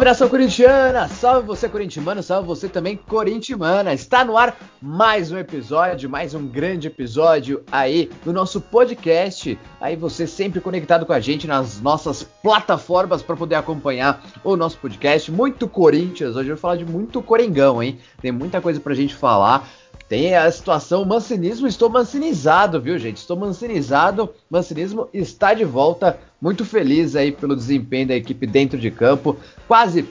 [0.00, 1.08] Salve nação corintiana!
[1.08, 3.92] Salve você corintiano, salve você também corintiana!
[3.92, 9.58] Está no ar mais um episódio, mais um grande episódio aí do nosso podcast.
[9.78, 14.78] Aí você sempre conectado com a gente nas nossas plataformas para poder acompanhar o nosso
[14.78, 15.30] podcast.
[15.30, 17.98] Muito Corinthians, hoje eu vou falar de muito Coringão, hein?
[18.22, 19.68] Tem muita coisa pra gente falar.
[20.10, 23.18] Tem a situação mancinismo, estou mancinizado, viu, gente?
[23.18, 26.18] Estou mancinizado, mancinismo está de volta.
[26.42, 29.36] Muito feliz aí pelo desempenho da equipe dentro de campo.
[29.68, 30.08] Quase,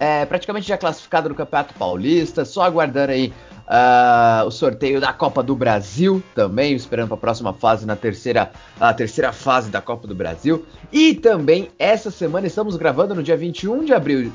[0.00, 3.32] é, praticamente já classificado no Campeonato Paulista, só aguardando aí
[3.68, 8.50] uh, o sorteio da Copa do Brasil também, esperando para a próxima fase, na terceira,
[8.80, 10.66] a terceira fase da Copa do Brasil.
[10.90, 14.32] E também, essa semana, estamos gravando no dia 21 de abril,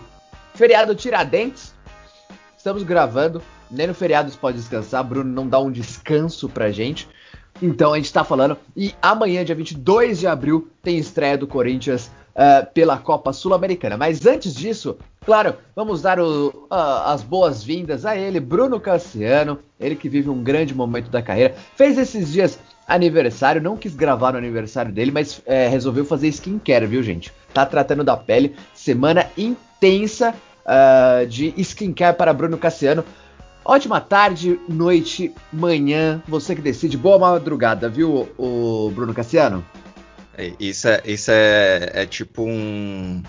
[0.54, 1.76] feriado Tiradentes.
[2.58, 5.04] Estamos gravando nem no feriado você pode descansar.
[5.04, 7.08] Bruno não dá um descanso pra gente.
[7.62, 8.58] Então a gente tá falando.
[8.76, 13.98] E amanhã, dia 22 de abril, tem estreia do Corinthians uh, pela Copa Sul-Americana.
[13.98, 19.60] Mas antes disso, claro, vamos dar o, uh, as boas-vindas a ele, Bruno Cassiano.
[19.80, 21.56] Ele que vive um grande momento da carreira.
[21.76, 26.86] Fez esses dias aniversário, não quis gravar no aniversário dele, mas é, resolveu fazer skincare,
[26.86, 27.34] viu, gente?
[27.54, 28.56] Tá tratando da pele.
[28.74, 33.04] Semana intensa uh, de skincare para Bruno Cassiano.
[33.70, 36.96] Ótima tarde, noite, manhã, você que decide.
[36.96, 39.62] Boa madrugada, viu, o Bruno Cassiano?
[40.38, 43.22] É, isso é, isso é, é tipo um.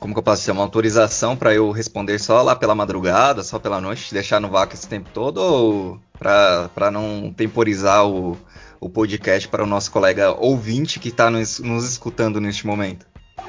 [0.00, 0.50] Como que eu posso dizer?
[0.50, 4.74] Uma autorização para eu responder só lá pela madrugada, só pela noite, deixar no vácuo
[4.74, 8.36] esse tempo todo, ou para não temporizar o,
[8.80, 13.06] o podcast para o nosso colega ouvinte que está nos, nos escutando neste momento?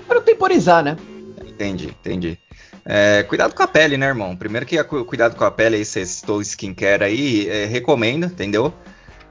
[0.07, 0.95] Para temporizar, né?
[1.43, 2.37] Entendi, entendi.
[2.91, 4.35] É, cuidado com a pele, né, irmão?
[4.35, 8.73] Primeiro que cuidado com a pele aí, você citou skincare aí, é, recomendo, entendeu?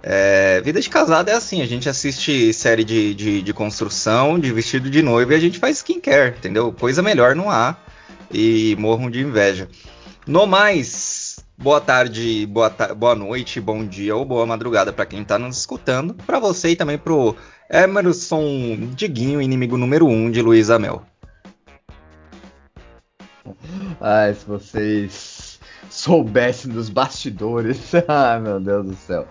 [0.01, 4.53] É, vida de casado é assim, a gente assiste série de, de, de, construção, de
[4.53, 6.73] vestido de noiva e a gente faz skincare, entendeu?
[6.73, 7.77] Coisa melhor não há
[8.33, 9.69] e morram de inveja.
[10.25, 15.23] No mais, boa tarde, boa, ta boa noite, bom dia ou boa madrugada para quem
[15.23, 17.35] está nos escutando, para você e também pro
[17.69, 21.05] Emerson Diguinho, inimigo número 1 um de Luiz Amel.
[24.01, 25.61] Ai, se vocês
[25.91, 27.93] soubessem dos bastidores.
[28.07, 29.27] Ai, meu Deus do céu.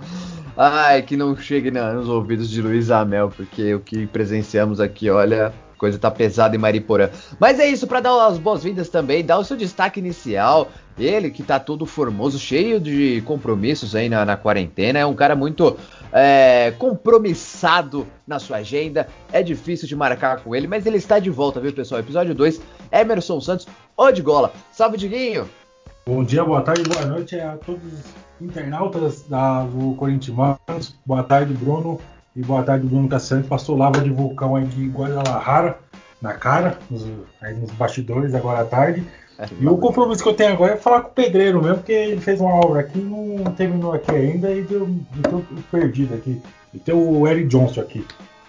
[0.56, 5.54] Ai, que não chegue nos ouvidos de Luiz Amel, porque o que presenciamos aqui, olha,
[5.78, 7.10] coisa tá pesada em Mariporã.
[7.40, 10.70] Mas é isso, para dar as boas-vindas também, dar o seu destaque inicial.
[10.98, 15.36] Ele que tá todo formoso, cheio de compromissos aí na, na quarentena, é um cara
[15.36, 15.78] muito
[16.12, 19.08] é, compromissado na sua agenda.
[19.32, 22.02] É difícil de marcar com ele, mas ele está de volta, viu, pessoal?
[22.02, 22.60] Episódio 2,
[22.92, 24.52] Emerson Santos, o de gola.
[24.72, 25.48] Salve, Diguinho!
[26.06, 28.06] Bom dia, boa tarde, boa noite a todos os
[28.40, 30.96] internautas da, do Corinthians.
[31.06, 32.00] Boa tarde, Bruno.
[32.36, 35.80] E boa tarde, Bruno Cassiano, passou lava de vulcão aí de Guadalajara
[36.22, 37.06] na cara, nos,
[37.42, 39.04] aí nos bastidores agora à tarde.
[39.60, 42.22] E o compromisso que eu tenho agora é falar com o pedreiro mesmo, porque ele
[42.22, 46.42] fez uma obra aqui não terminou aqui ainda e deu, deu perdido aqui.
[46.74, 48.06] E tem o Eric Johnson aqui.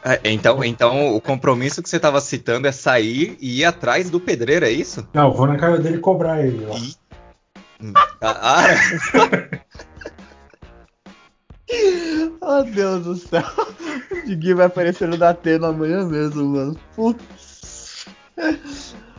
[0.08, 4.18] É, então, então o compromisso que você estava citando é sair e ir atrás do
[4.18, 5.06] pedreiro, é isso?
[5.12, 6.64] Não, vou na casa dele cobrar ele.
[6.64, 6.76] Lá.
[6.78, 6.94] E...
[8.22, 8.64] Ah,
[12.40, 13.44] oh, Deus do céu.
[14.10, 16.78] O Diguinho vai aparecer no Datena amanhã mesmo, mano.
[16.96, 18.06] Putz.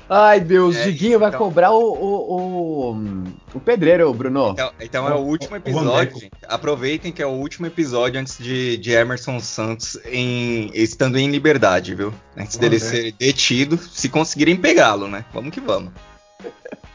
[0.10, 1.30] Ai, Deus, é, Diguinho então...
[1.30, 4.50] vai cobrar o, o, o, o pedreiro, Bruno.
[4.50, 6.30] Então, então é o último episódio.
[6.48, 11.94] Aproveitem que é o último episódio antes de, de Emerson Santos em, estando em liberdade,
[11.94, 12.12] viu?
[12.36, 15.24] Antes dele ser detido, se conseguirem pegá-lo, né?
[15.32, 15.94] Vamos que vamos.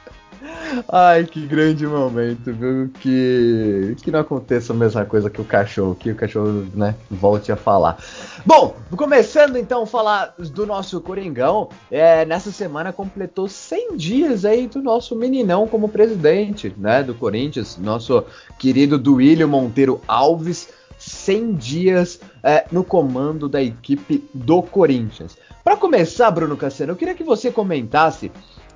[0.88, 2.90] Ai, que grande momento, viu?
[3.00, 7.52] Que, que não aconteça a mesma coisa que o cachorro, que o cachorro, né, volte
[7.52, 7.98] a falar.
[8.44, 14.66] Bom, começando então a falar do nosso Coringão, é, nessa semana completou 100 dias aí
[14.66, 18.24] do nosso meninão como presidente, né, do Corinthians, nosso
[18.58, 20.68] querido Duílio Monteiro Alves,
[20.98, 25.36] 100 dias é, no comando da equipe do Corinthians.
[25.62, 28.30] Para começar, Bruno Cassiano, eu queria que você comentasse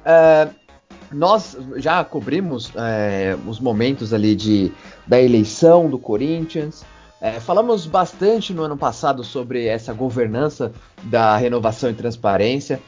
[0.04, 0.48] é,
[1.12, 4.72] nós já cobrimos é, os momentos ali de,
[5.06, 6.84] da eleição do Corinthians.
[7.20, 10.72] É, falamos bastante no ano passado sobre essa governança
[11.04, 12.80] da renovação e transparência.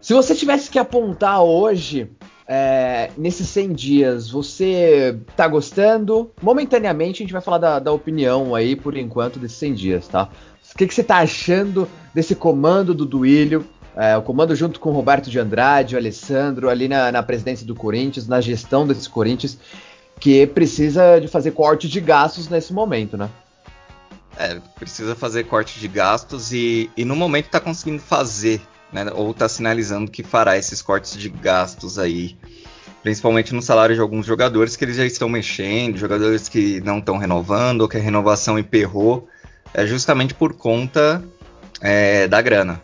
[0.00, 2.10] Se você tivesse que apontar hoje,
[2.46, 6.30] é, nesses 100 dias, você tá gostando?
[6.40, 10.28] Momentaneamente, a gente vai falar da, da opinião aí, por enquanto, desses 100 dias, tá?
[10.72, 13.64] O que, que você tá achando desse comando do Duílio?
[13.96, 17.66] É, o comando junto com o Roberto de Andrade, o Alessandro, ali na, na presidência
[17.66, 19.58] do Corinthians, na gestão desses Corinthians,
[20.20, 23.30] que precisa de fazer corte de gastos nesse momento, né?
[24.38, 28.60] É, precisa fazer corte de gastos e, e no momento está conseguindo fazer
[28.92, 32.36] né, ou está sinalizando que fará esses cortes de gastos aí,
[33.02, 37.16] principalmente no salário de alguns jogadores que eles já estão mexendo, jogadores que não estão
[37.16, 39.28] renovando, ou que a renovação emperrou,
[39.74, 41.22] é justamente por conta
[41.80, 42.80] é, da grana.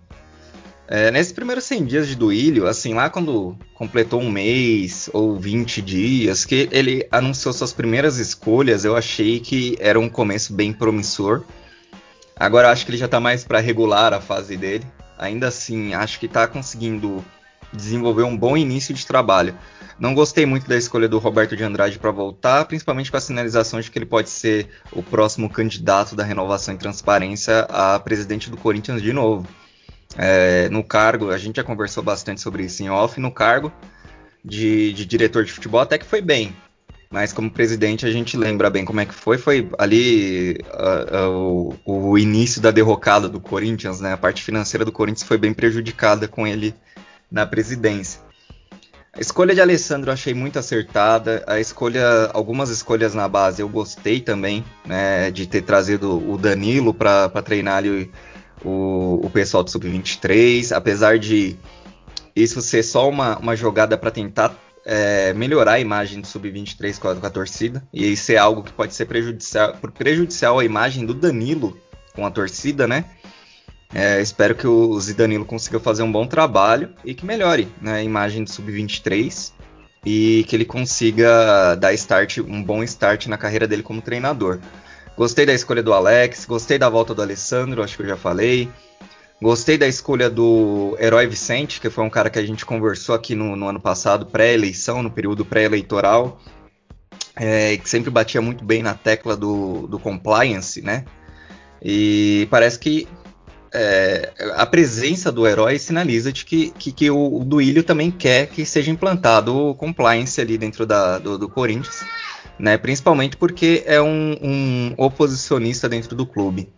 [0.89, 5.81] É, nesses primeiros 100 dias de Duílio, assim, lá quando completou um mês ou 20
[5.81, 11.45] dias, que ele anunciou suas primeiras escolhas, eu achei que era um começo bem promissor.
[12.37, 14.85] Agora acho que ele já está mais para regular a fase dele.
[15.19, 17.25] Ainda assim, acho que está conseguindo
[17.73, 19.57] desenvolver um bom início de trabalho.
[19.99, 23.81] Não gostei muito da escolha do Roberto de Andrade para voltar, principalmente com a sinalização
[23.81, 28.57] de que ele pode ser o próximo candidato da renovação e transparência a presidente do
[28.57, 29.47] Corinthians de novo.
[30.17, 33.73] É, no cargo, a gente já conversou bastante sobre isso em off, no cargo
[34.45, 36.55] de, de diretor de futebol até que foi bem.
[37.11, 39.37] Mas como presidente a gente lembra bem como é que foi.
[39.37, 44.15] Foi ali uh, uh, o, o, início da derrocada do Corinthians, né?
[44.15, 46.75] A parte financeira do Corinthians foi bem prejudicada com ele
[47.31, 48.19] na presidência.
[49.13, 51.45] A escolha de Alessandro eu achei muito acertada.
[51.47, 55.31] A escolha, algumas escolhas na base eu gostei também, né?
[55.31, 58.11] De ter trazido o Danilo para treinar ali
[58.65, 60.73] o, o pessoal do Sub-23.
[60.75, 61.57] Apesar de
[62.35, 67.15] isso ser só uma, uma jogada para tentar é, melhorar a imagem do Sub-23 com,
[67.15, 67.83] com, a torcida.
[67.93, 71.79] E isso é algo que pode ser prejudicial, prejudicial à imagem do Danilo
[72.15, 73.05] com a torcida, né?
[73.95, 78.03] É, espero que o Zidanilo consiga fazer um bom trabalho e que melhore né, a
[78.03, 79.53] imagem do Sub-23
[80.05, 84.61] e que ele consiga dar start, um bom start na carreira dele como treinador.
[85.17, 88.69] Gostei da escolha do Alex, gostei da volta do Alessandro, acho que eu já falei.
[89.41, 93.35] Gostei da escolha do Herói Vicente, que foi um cara que a gente conversou aqui
[93.35, 96.41] no, no ano passado, pré-eleição, no período pré-eleitoral,
[97.35, 101.05] é, que sempre batia muito bem na tecla do, do compliance, né?
[101.83, 103.09] E parece que
[103.75, 108.47] é, a presença do herói sinaliza de que, que, que o, o Duílio também quer
[108.47, 112.05] que seja implantado o compliance ali dentro da, do, do Corinthians,
[112.63, 112.79] né?
[112.79, 116.73] Principalmente porque é um, um oposicionista dentro do clube.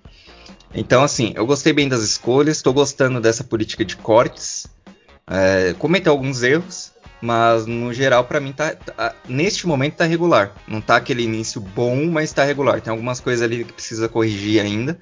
[0.74, 4.66] Então, assim, eu gostei bem das escolhas, estou gostando dessa política de cortes.
[5.26, 6.90] É, cometeu alguns erros,
[7.20, 10.54] mas no geral, para mim, tá, tá, neste momento tá regular.
[10.66, 12.80] Não tá aquele início bom, mas tá regular.
[12.80, 14.98] Tem algumas coisas ali que precisa corrigir ainda.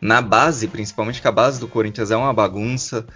[0.00, 3.06] Na base, principalmente que a base do Corinthians é uma bagunça.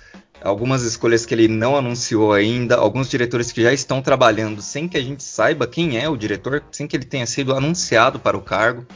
[0.43, 4.97] Algumas escolhas que ele não anunciou ainda, alguns diretores que já estão trabalhando sem que
[4.97, 8.43] a gente saiba quem é o diretor, sem que ele tenha sido anunciado para o
[8.43, 8.87] cargo.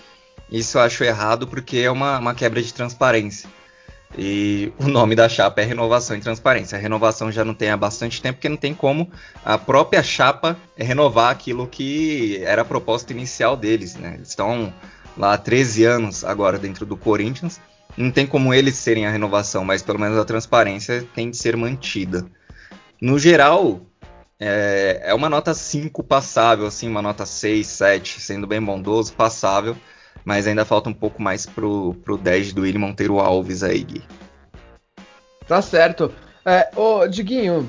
[0.50, 3.48] Isso eu acho errado porque é uma, uma quebra de transparência.
[4.16, 6.78] E o nome da chapa é Renovação e Transparência.
[6.78, 9.10] A renovação já não tem há bastante tempo, porque não tem como
[9.44, 13.96] a própria chapa renovar aquilo que era a proposta inicial deles.
[13.96, 14.14] Né?
[14.14, 14.72] Eles estão
[15.16, 17.60] lá há 13 anos agora dentro do Corinthians.
[17.96, 21.56] Não tem como eles serem a renovação, mas pelo menos a transparência tem de ser
[21.56, 22.26] mantida.
[23.00, 23.80] No geral,
[24.38, 29.76] é, é uma nota 5 passável, assim, uma nota 6, 7, sendo bem bondoso, passável
[30.24, 34.02] mas ainda falta um pouco mais pro, pro 10 do William Monteiro Alves aí, Gui.
[35.46, 36.12] Tá certo.
[36.44, 37.68] É, ô, Diguinho,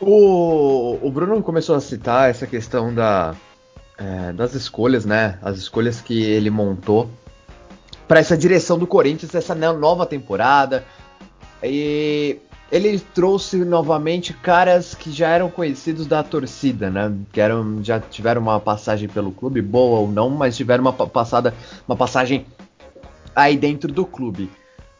[0.00, 3.34] o, o Bruno começou a citar essa questão da,
[3.98, 5.38] é, das escolhas, né?
[5.42, 7.10] As escolhas que ele montou
[8.08, 10.84] para essa direção do Corinthians, essa nova temporada.
[11.62, 12.38] E
[12.72, 17.12] ele trouxe novamente caras que já eram conhecidos da torcida, né?
[17.32, 21.54] Que eram, já tiveram uma passagem pelo clube, boa ou não, mas tiveram uma passada,
[21.86, 22.46] uma passagem
[23.36, 24.50] aí dentro do clube.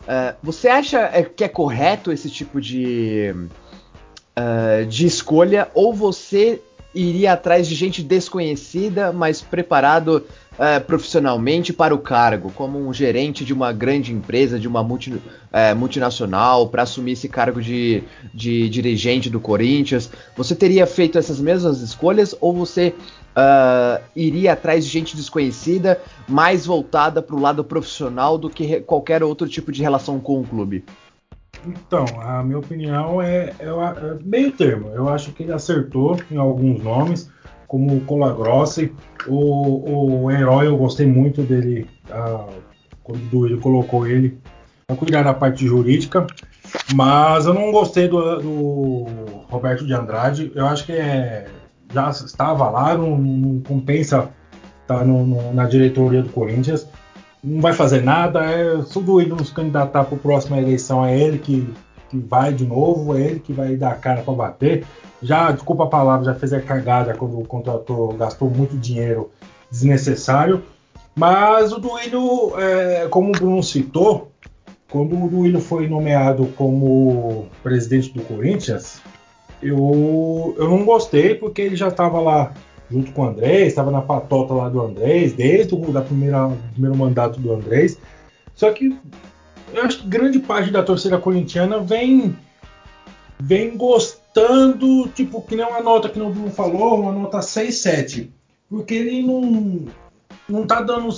[0.03, 3.35] Uh, você acha é, que é correto esse tipo de,
[4.39, 6.63] uh, de escolha ou você
[6.95, 10.27] iria atrás de gente desconhecida, mas preparado
[10.59, 15.23] é, profissionalmente para o cargo, como um gerente de uma grande empresa, de uma multi,
[15.53, 18.03] é, multinacional, para assumir esse cargo de,
[18.35, 22.95] de, dirigente do Corinthians, você teria feito essas mesmas escolhas ou você
[23.37, 29.23] uh, iria atrás de gente desconhecida, mais voltada para o lado profissional do que qualquer
[29.23, 30.85] outro tipo de relação com o clube?
[31.67, 34.91] Então, a minha opinião é, é, é meio termo.
[34.91, 37.31] Eu acho que ele acertou em alguns nomes
[37.69, 38.93] como o Colagrossi.
[39.29, 41.87] O, o herói, eu gostei muito dele,
[43.05, 44.41] quando ele colocou ele
[44.87, 46.27] para cuidar da parte jurídica,
[46.95, 49.07] mas eu não gostei do, do,
[49.51, 50.51] Roberto de Andrade.
[50.55, 51.47] Eu acho que é,
[51.93, 54.31] já estava lá, não, não compensa
[54.83, 56.89] estar tá no, no, na diretoria do Corinthians.
[57.45, 61.39] Não vai fazer nada, é, o Duílio nos candidatar para a próxima eleição, é ele
[61.39, 61.69] que,
[62.09, 64.85] que vai de novo, é ele que vai dar a cara para bater
[65.23, 69.31] já, desculpa a palavra, já fez a cagada quando contratou, gastou muito dinheiro
[69.71, 70.63] desnecessário.
[71.15, 74.31] Mas o Duílio, é, como o Bruno citou,
[74.91, 79.03] quando o Duílio foi nomeado como presidente do Corinthians,
[79.63, 82.53] eu, eu não gostei porque ele já estava lá
[82.91, 86.97] junto com o Andrés, estava na patota lá do Andrés, desde o da primeira, primeiro
[86.97, 87.99] mandato do Andrés.
[88.55, 88.97] Só que
[89.75, 92.35] eu acho que grande parte da torcida corintiana vem
[93.41, 94.18] vem gostando,
[95.15, 98.33] tipo, que nem uma nota que o Bruno falou, uma nota 6, 7.
[98.69, 99.87] Porque ele não,
[100.49, 101.09] não tá dando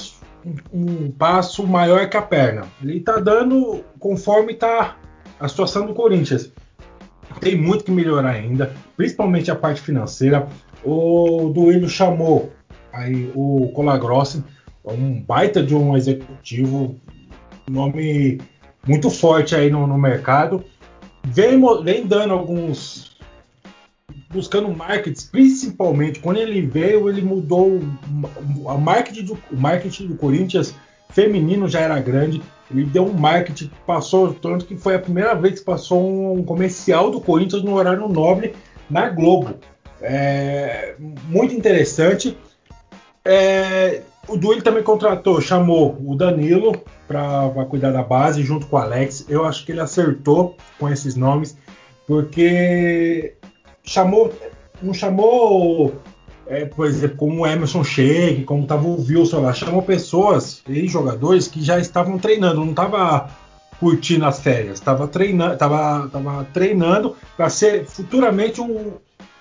[0.73, 2.67] um passo maior que a perna.
[2.83, 4.97] Ele está dando conforme está
[5.39, 6.53] a situação do Corinthians.
[7.41, 10.49] Tem muito que melhorar ainda, principalmente a parte financeira.
[10.85, 12.53] O Duílio chamou
[12.93, 14.43] aí o Colagrossi,
[14.85, 16.97] um baita de um executivo,
[17.69, 18.41] nome
[18.87, 20.65] muito forte aí no, no mercado.
[21.25, 23.11] Vem, vem dando alguns
[24.31, 27.81] buscando marketing, principalmente quando ele veio, ele mudou
[28.65, 30.75] o marketing do, o marketing do Corinthians
[31.11, 32.41] feminino já era grande.
[32.71, 37.11] Ele deu um marketing passou, tanto que foi a primeira vez que passou um comercial
[37.11, 38.55] do Corinthians no horário nobre
[38.89, 39.57] na Globo.
[40.01, 40.95] É,
[41.29, 42.39] muito interessante.
[43.25, 48.79] É, o Duílio também contratou, chamou o Danilo para cuidar da base junto com o
[48.79, 49.27] Alex.
[49.29, 51.57] Eu acho que ele acertou com esses nomes,
[52.07, 53.35] porque
[53.83, 54.33] chamou,
[54.81, 55.95] não chamou,
[56.47, 60.87] é, por exemplo, como o Emerson Sheik, como estava o Wilson lá, chamou pessoas e
[60.87, 63.31] jogadores que já estavam treinando, não estava
[63.81, 68.93] curtindo as férias, estava treinando, tava, tava treinando para ser futuramente um,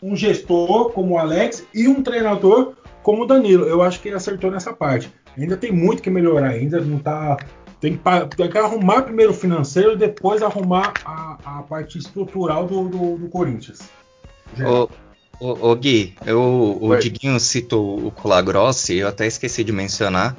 [0.02, 3.66] um gestor como o Alex e um treinador como o Danilo.
[3.66, 5.12] Eu acho que ele acertou nessa parte.
[5.38, 7.38] Ainda tem muito que melhorar ainda, não tá
[7.80, 12.68] tem que, tem que arrumar primeiro o financeiro e depois arrumar a, a parte estrutural
[12.68, 13.80] do, do, do Corinthians.
[14.60, 14.90] Ô,
[15.40, 20.36] ô, ô, Gui, eu, o Diguinho citou o Colagrossi, eu até esqueci de mencionar,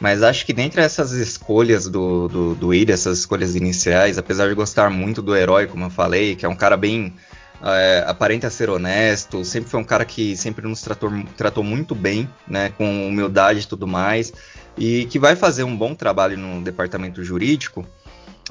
[0.00, 4.88] mas acho que dentre essas escolhas do, do, do essas escolhas iniciais, apesar de gostar
[4.90, 7.14] muito do herói, como eu falei, que é um cara bem.
[7.62, 12.28] É, aparenta ser honesto, sempre foi um cara que sempre nos tratou, tratou muito bem,
[12.46, 14.32] né, com humildade e tudo mais,
[14.76, 17.86] e que vai fazer um bom trabalho no departamento jurídico.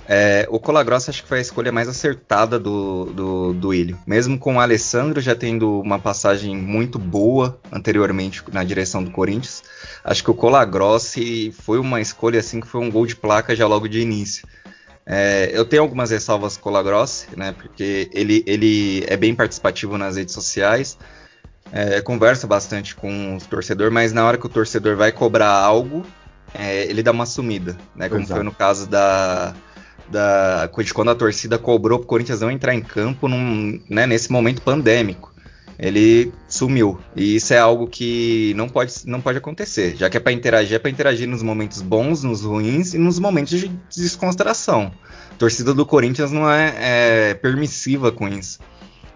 [0.07, 3.97] É, o Colagrossa acho que foi a escolha mais acertada do, do, do Ilho.
[4.05, 9.63] Mesmo com o Alessandro já tendo uma passagem muito boa anteriormente na direção do Corinthians,
[10.03, 13.65] acho que o Colagrossi foi uma escolha assim que foi um gol de placa já
[13.67, 14.47] logo de início.
[15.07, 19.97] É, eu tenho algumas ressalvas com o Colagrossi, né, porque ele, ele é bem participativo
[19.97, 20.97] nas redes sociais,
[21.71, 26.03] é, conversa bastante com o torcedor, mas na hora que o torcedor vai cobrar algo,
[26.53, 28.35] é, ele dá uma sumida, né, como Exato.
[28.35, 29.53] foi no caso da
[30.09, 34.61] da quando a torcida cobrou pro Corinthians não entrar em campo num, né, nesse momento
[34.61, 35.34] pandêmico.
[35.77, 36.99] Ele sumiu.
[37.15, 39.95] E isso é algo que não pode, não pode acontecer.
[39.95, 43.19] Já que é para interagir, é para interagir nos momentos bons, nos ruins e nos
[43.19, 44.91] momentos de descontração.
[45.31, 48.59] A torcida do Corinthians não é, é permissiva com isso.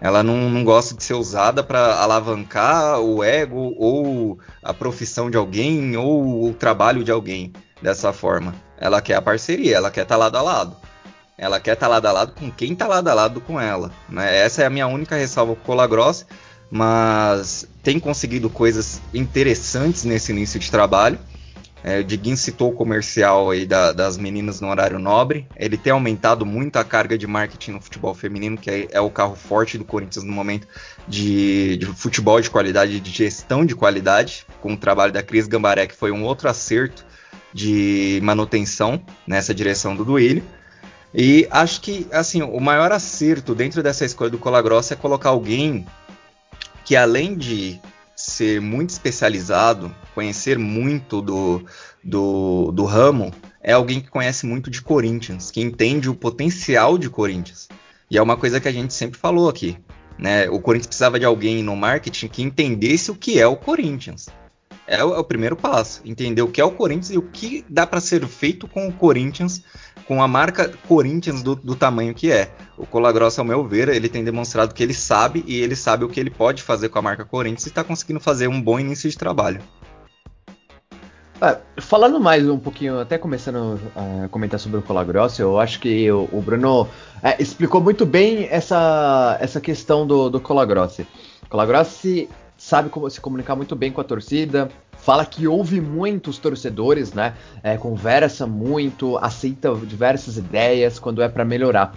[0.00, 5.36] Ela não, não gosta de ser usada para alavancar o ego ou a profissão de
[5.36, 7.52] alguém ou o trabalho de alguém
[7.82, 8.54] dessa forma.
[8.78, 10.76] Ela quer a parceria, ela quer estar tá lado a lado.
[11.36, 13.90] Ela quer estar tá lado a lado com quem está lado a lado com ela.
[14.08, 14.38] Né?
[14.38, 16.26] Essa é a minha única ressalva com o Colagross,
[16.70, 21.18] mas tem conseguido coisas interessantes nesse início de trabalho.
[21.82, 25.46] É, o Diguinho citou o comercial aí da, das meninas no horário nobre.
[25.56, 29.10] Ele tem aumentado muito a carga de marketing no futebol feminino, que é, é o
[29.10, 30.68] carro forte do Corinthians no momento
[31.08, 35.86] de, de, futebol de qualidade, de gestão de qualidade, com o trabalho da Cris Gambaré,
[35.86, 37.04] que foi um outro acerto
[37.52, 40.44] de manutenção nessa direção do Duílio.
[41.14, 45.84] E acho que assim o maior acerto dentro dessa escolha do Colagrossa é colocar alguém
[46.90, 47.80] que além de
[48.16, 51.64] ser muito especializado, conhecer muito do,
[52.02, 53.32] do, do ramo,
[53.62, 57.68] é alguém que conhece muito de Corinthians, que entende o potencial de Corinthians.
[58.10, 59.78] E é uma coisa que a gente sempre falou aqui.
[60.18, 60.50] Né?
[60.50, 64.28] O Corinthians precisava de alguém no marketing que entendesse o que é o Corinthians.
[64.84, 66.02] É o, é o, primeiro passo.
[66.04, 68.92] Entender o que é o Corinthians e o que dá para ser feito com o
[68.92, 69.62] Corinthians,
[70.10, 72.50] com a marca Corinthians do, do tamanho que é.
[72.76, 76.08] O Colagrossa, ao meu ver, ele tem demonstrado que ele sabe e ele sabe o
[76.08, 79.08] que ele pode fazer com a marca Corinthians e está conseguindo fazer um bom início
[79.08, 79.62] de trabalho.
[81.40, 86.10] Ah, falando mais um pouquinho, até começando a comentar sobre o Colagrossi, eu acho que
[86.10, 86.88] o, o Bruno
[87.22, 91.06] é, explicou muito bem essa, essa questão do, do Colagrossi.
[91.48, 97.12] Colagrossi sabe como se comunicar muito bem com a torcida, fala que ouve muitos torcedores,
[97.12, 97.34] né?
[97.62, 101.94] É, conversa muito, aceita diversas ideias quando é para melhorar.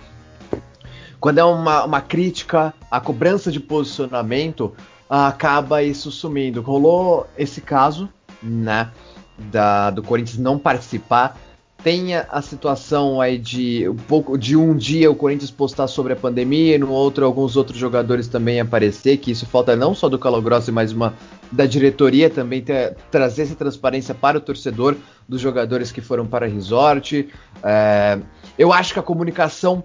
[1.19, 4.73] Quando é uma, uma crítica, a cobrança de posicionamento,
[5.09, 6.61] acaba isso sumindo.
[6.61, 8.09] Rolou esse caso,
[8.41, 8.89] né?
[9.37, 11.37] Da, do Corinthians não participar
[11.83, 16.13] tem a, a, situação aí de um pouco de um dia o Corinthians postar sobre
[16.13, 20.07] a pandemia e no outro alguns outros jogadores também aparecer, que isso falta não só
[20.07, 21.13] do Calogrossi, mas uma
[21.51, 24.95] da diretoria também ter, trazer essa transparência para o torcedor
[25.27, 27.27] dos jogadores que foram para resort.
[27.61, 28.17] É,
[28.57, 29.83] eu acho que a comunicação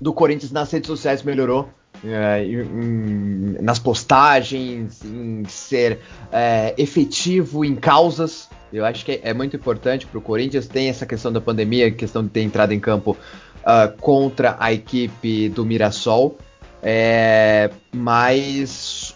[0.00, 1.68] do Corinthians nas redes sociais melhorou.
[2.04, 6.00] É, em, nas postagens, em ser
[6.30, 8.50] é, efetivo em causas.
[8.72, 10.66] Eu acho que é, muito importante para o Corinthians.
[10.66, 13.16] Tem essa questão da pandemia, questão de ter entrado em campo
[13.62, 16.36] uh, contra a equipe do Mirassol.
[16.82, 19.14] É, mas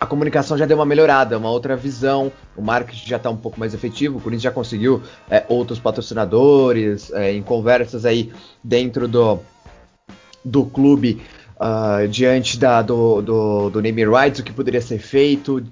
[0.00, 2.32] a comunicação já deu uma melhorada, uma outra visão.
[2.56, 4.18] O marketing já está um pouco mais efetivo.
[4.18, 8.32] O Corinthians já conseguiu é, outros patrocinadores é, em conversas aí
[8.62, 9.40] dentro do,
[10.44, 11.20] do clube
[11.58, 15.64] uh, diante da, do, do, do naming rights, o que poderia ser feito,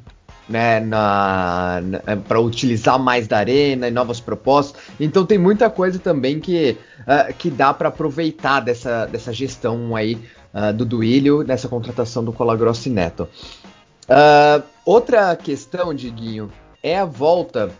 [0.48, 4.80] né, na, na para utilizar mais da arena e novas propostas.
[4.98, 10.18] Então tem muita coisa também que, uh, que dá para aproveitar dessa, dessa gestão aí
[10.54, 13.28] uh, do Duílio, nessa contratação do Colagrossi Neto.
[14.08, 16.50] Uh, outra questão, Diguinho,
[16.82, 17.70] é a volta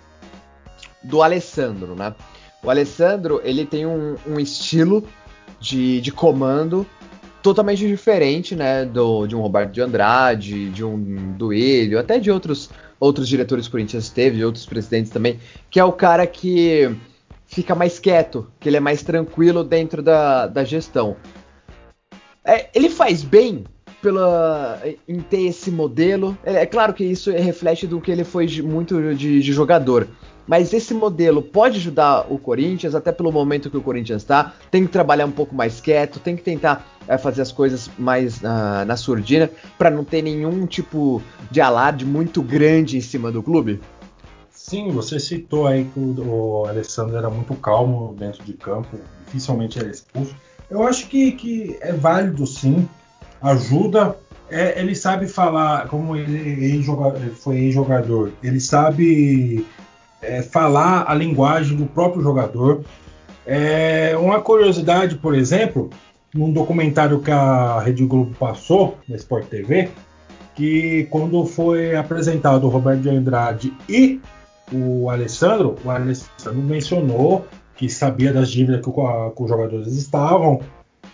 [1.02, 2.14] do Alessandro, né?
[2.62, 5.06] O Alessandro ele tem um, um estilo
[5.60, 6.84] de, de comando
[7.46, 12.68] totalmente diferente, né, do, de um Roberto de Andrade, de um Duílio, até de outros
[12.98, 15.38] outros diretores Corinthians teve, de outros presidentes também,
[15.70, 16.90] que é o cara que
[17.46, 21.16] fica mais quieto, que ele é mais tranquilo dentro da, da gestão.
[22.44, 23.64] É, ele faz bem
[24.02, 26.36] pela em ter esse modelo.
[26.44, 30.08] É, é, claro que isso reflete do que ele foi de, muito de, de jogador.
[30.46, 34.54] Mas esse modelo pode ajudar o Corinthians, até pelo momento que o Corinthians está.
[34.70, 38.38] Tem que trabalhar um pouco mais quieto, tem que tentar é, fazer as coisas mais
[38.38, 43.42] uh, na surdina, para não ter nenhum tipo de alarde muito grande em cima do
[43.42, 43.80] clube?
[44.50, 49.78] Sim, você citou aí que o, o Alessandro era muito calmo dentro de campo, dificilmente
[49.78, 50.34] era expulso.
[50.68, 52.88] Eu acho que, que é válido sim,
[53.40, 54.16] ajuda.
[54.48, 59.66] É, ele sabe falar, como ele, ele foi ex-jogador, ele sabe
[60.22, 62.84] é, falar a linguagem do próprio jogador.
[63.46, 65.90] É, uma curiosidade, por exemplo,
[66.34, 69.88] num documentário que a Rede Globo passou na Sport TV,
[70.54, 74.20] que quando foi apresentado o Roberto de Andrade e
[74.72, 80.60] o Alessandro, o Alessandro mencionou que sabia das dívidas que, que os jogadores estavam,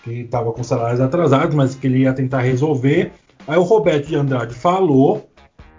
[0.03, 3.13] que estava com salários atrasados, mas que ele ia tentar resolver.
[3.47, 5.29] Aí o Roberto de Andrade falou,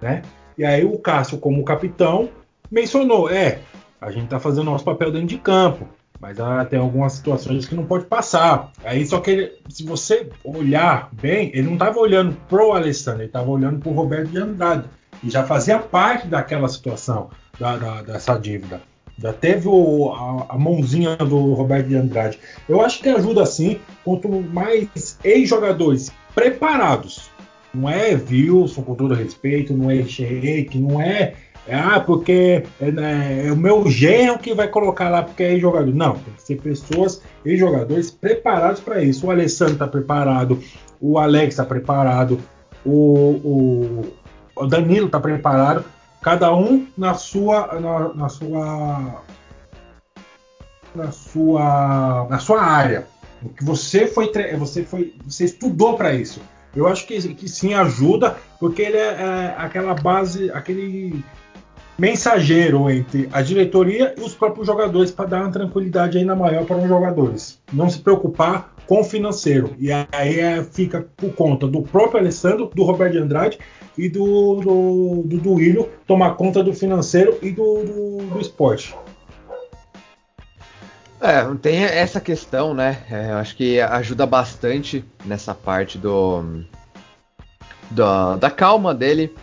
[0.02, 0.22] né?
[0.58, 2.30] E aí o Cássio, como capitão,
[2.72, 3.60] mencionou: é,
[4.00, 5.88] a gente está fazendo nosso papel dentro de campo,
[6.20, 8.72] mas ah, tem algumas situações que não pode passar.
[8.84, 13.28] Aí só que ele, se você olhar bem, ele não estava olhando pro Alessandro, ele
[13.28, 14.86] estava olhando pro Roberto de Andrade
[15.24, 18.82] e já fazia parte daquela situação da, da, dessa dívida.
[19.18, 22.40] Já teve o, a, a, mãozinha do Roberto de Andrade.
[22.68, 27.30] Eu acho que ajuda sim, quanto mais ex-jogadores preparados.
[27.74, 31.36] Não é Wilson, com todo respeito, não é Sheik, não é,
[31.72, 35.94] ah, porque é, né, é, o meu genro que vai colocar lá porque é jogador.
[35.94, 39.28] Não, tem que ser pessoas e jogadores preparados para isso.
[39.28, 40.62] O Alessandro está preparado,
[41.00, 42.40] o Alex está preparado,
[42.86, 42.92] o,
[43.44, 44.14] o,
[44.56, 45.86] o Danilo está preparado.
[46.22, 49.24] Cada um na sua, na, na sua,
[50.96, 53.08] na sua, na sua área.
[53.42, 56.42] O que você foi, você foi, você estudou para isso.
[56.76, 61.24] Eu acho que, que sim ajuda, porque ele é, é aquela base, aquele
[61.98, 66.78] mensageiro entre a diretoria e os próprios jogadores para dar uma tranquilidade ainda maior para
[66.78, 67.62] os jogadores.
[67.72, 69.76] Não se preocupar com o financeiro.
[69.80, 73.60] E aí é, fica por conta do próprio Alessandro, do Roberto de Andrade
[73.98, 78.96] e do, do, do Duílio tomar conta do financeiro e do, do, do esporte.
[81.24, 83.06] É, tem essa questão, né?
[83.10, 86.44] É, eu acho que ajuda bastante nessa parte do,
[87.90, 89.34] do da calma dele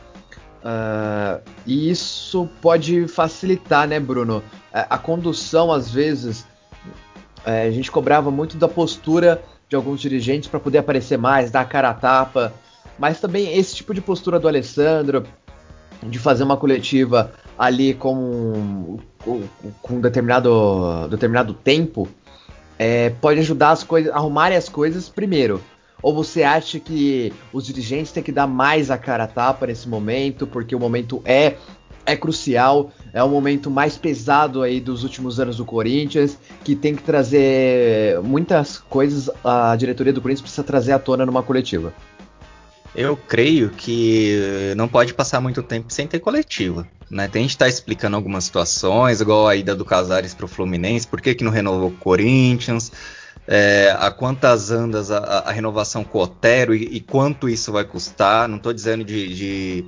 [0.60, 4.42] Uh, e isso pode facilitar, né, Bruno?
[4.72, 6.46] A, a condução, às vezes,
[7.44, 11.62] é, a gente cobrava muito da postura de alguns dirigentes para poder aparecer mais, dar
[11.62, 12.52] a cara a tapa,
[12.98, 15.24] mas também esse tipo de postura do Alessandro,
[16.02, 19.42] de fazer uma coletiva ali com, com,
[19.82, 22.08] com determinado, determinado tempo,
[22.78, 25.60] é, pode ajudar as coisas, arrumarem as coisas primeiro.
[26.02, 29.86] Ou você acha que os dirigentes têm que dar mais a cara a tapa nesse
[29.88, 31.56] momento, porque o momento é
[32.06, 36.94] é crucial, é o momento mais pesado aí dos últimos anos do Corinthians, que tem
[36.94, 41.92] que trazer muitas coisas, a diretoria do Corinthians precisa trazer à tona numa coletiva.
[42.94, 46.86] Eu creio que não pode passar muito tempo sem ter coletiva.
[47.10, 47.28] Né?
[47.28, 51.20] Tem gente tá explicando algumas situações, igual a ida do Casares para o Fluminense, por
[51.20, 52.92] que, que não renovou o Corinthians,
[53.46, 57.84] é, a quantas andas a, a, renovação com o Otero e, e, quanto isso vai
[57.84, 58.48] custar.
[58.48, 59.84] Não estou dizendo de, de,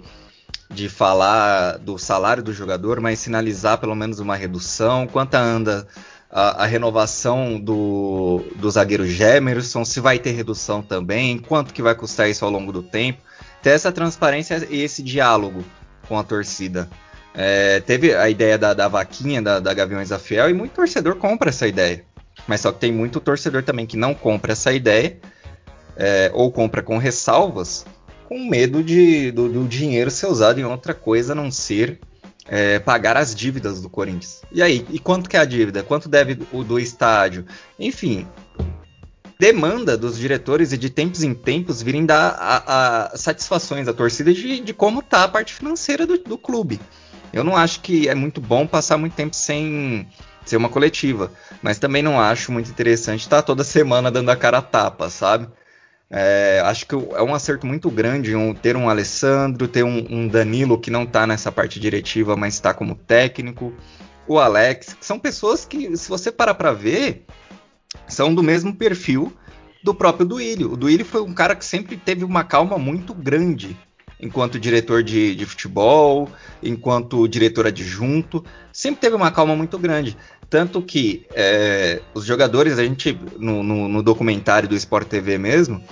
[0.69, 5.07] de, falar do salário do jogador, mas sinalizar pelo menos uma redução.
[5.07, 5.87] Quanto anda
[6.33, 11.95] a, a renovação do, do zagueiro Gemerson, se vai ter redução também, quanto que vai
[11.95, 13.21] custar isso ao longo do tempo.
[13.63, 15.63] Ter essa transparência e esse diálogo
[16.09, 16.89] com a torcida.
[17.35, 21.17] É, teve a ideia da, da vaquinha da, da Gaviões da Fiel e muito torcedor
[21.17, 22.05] compra essa ideia.
[22.47, 25.19] Mas só que tem muito torcedor também que não compra essa ideia,
[25.97, 27.87] é, ou compra com ressalvas,
[28.27, 32.01] com medo de, do, do, dinheiro ser usado em outra coisa a não ser
[32.47, 34.43] é, pagar as dívidas do Corinthians.
[34.51, 35.83] E aí, e quanto que é a dívida?
[35.83, 37.47] Quanto deve o do estádio?
[37.79, 38.27] Enfim,
[39.39, 44.33] demanda dos diretores e de tempos em tempos virem dar a, a satisfações à torcida
[44.33, 46.81] de, de como está a parte financeira do, do clube.
[47.33, 50.07] Eu não acho que é muito bom passar muito tempo sem
[50.45, 51.33] ser uma coletiva.
[51.63, 55.49] Mas também não acho muito interessante estar toda semana dando a cara a tapa, sabe?
[56.15, 60.29] É, acho que é um acerto muito grande um, ter um Alessandro, ter um, um
[60.29, 63.73] Danilo que não está nessa parte diretiva, mas está como técnico,
[64.29, 67.25] o Alex, que são pessoas que, se você parar para ver,
[68.07, 69.33] são do mesmo perfil
[69.83, 70.73] do próprio Duílio.
[70.73, 73.75] O Duílio foi um cara que sempre teve uma calma muito grande
[74.23, 76.31] enquanto diretor de, de futebol,
[76.63, 80.17] enquanto diretor adjunto, sempre teve uma calma muito grande.
[80.49, 85.83] Tanto que é, os jogadores, a gente, no, no, no, documentário do Sport TV mesmo,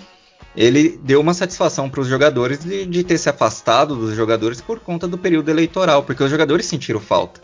[0.57, 4.81] ele deu uma satisfação para os jogadores de, de, ter se afastado dos jogadores por
[4.81, 7.41] conta do período eleitoral, porque os jogadores sentiram falta.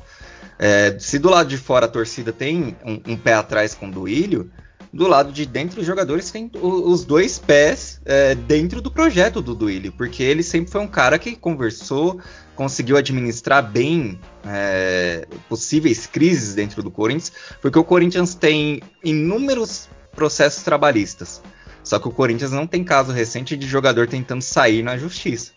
[0.59, 3.91] É, se do lado de fora a torcida tem um, um pé atrás com o
[3.91, 4.51] Duílio,
[4.93, 9.55] do lado de dentro os jogadores têm os dois pés é, dentro do projeto do
[9.55, 12.19] Duílio, porque ele sempre foi um cara que conversou,
[12.55, 20.63] conseguiu administrar bem é, possíveis crises dentro do Corinthians, porque o Corinthians tem inúmeros processos
[20.63, 21.43] trabalhistas.
[21.87, 25.53] Só que o Corinthians não tem caso recente de jogador tentando sair na justiça.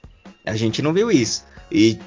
[0.46, 1.44] A gente não viu isso.
[1.72, 1.98] E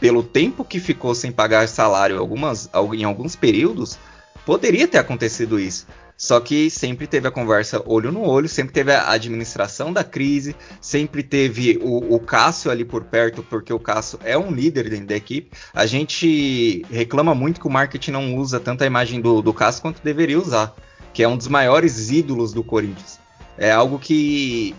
[0.00, 3.98] pelo tempo que ficou sem pagar salário algumas, em alguns períodos,
[4.46, 5.86] poderia ter acontecido isso.
[6.16, 10.56] Só que sempre teve a conversa olho no olho, sempre teve a administração da crise,
[10.80, 15.08] sempre teve o, o Cássio ali por perto, porque o Cássio é um líder dentro
[15.08, 15.50] da equipe.
[15.74, 19.82] A gente reclama muito que o marketing não usa tanto a imagem do, do Cássio
[19.82, 20.74] quanto deveria usar,
[21.12, 23.19] que é um dos maiores ídolos do Corinthians.
[23.60, 24.74] É algo que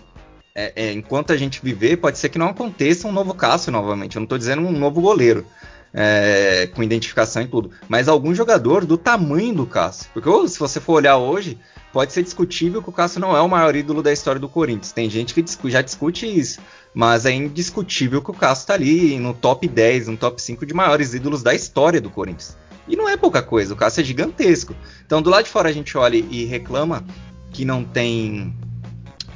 [0.54, 4.16] é, é, enquanto a gente viver, pode ser que não aconteça um novo Cássio novamente.
[4.16, 5.46] Eu não estou dizendo um novo goleiro
[5.94, 7.70] é, com identificação e tudo.
[7.88, 10.10] Mas algum jogador do tamanho do Cássio.
[10.12, 11.58] Porque se você for olhar hoje,
[11.92, 14.92] pode ser discutível que o Cássio não é o maior ídolo da história do Corinthians.
[14.92, 16.60] Tem gente que já discute isso.
[16.92, 20.74] Mas é indiscutível que o Cássio está ali no top 10, no top 5 de
[20.74, 22.56] maiores ídolos da história do Corinthians.
[22.88, 24.74] E não é pouca coisa, o Cássio é gigantesco.
[25.06, 27.04] Então do lado de fora a gente olha e reclama
[27.52, 28.54] que não tem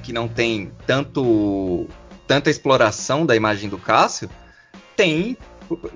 [0.06, 1.88] que não tem tanto
[2.28, 4.30] tanta exploração da imagem do Cássio,
[4.96, 5.36] tem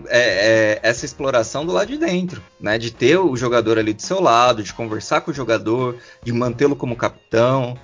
[0.08, 2.76] é, é, essa exploração do lado de dentro, né?
[2.76, 6.74] De ter o jogador ali do seu lado, de conversar com o jogador, de mantê-lo
[6.74, 7.78] como capitão,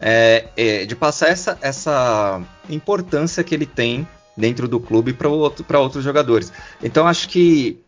[0.00, 4.06] é, é de passar essa, essa importância que ele tem
[4.36, 6.52] dentro do clube para outro, outros jogadores.
[6.82, 7.80] Então acho que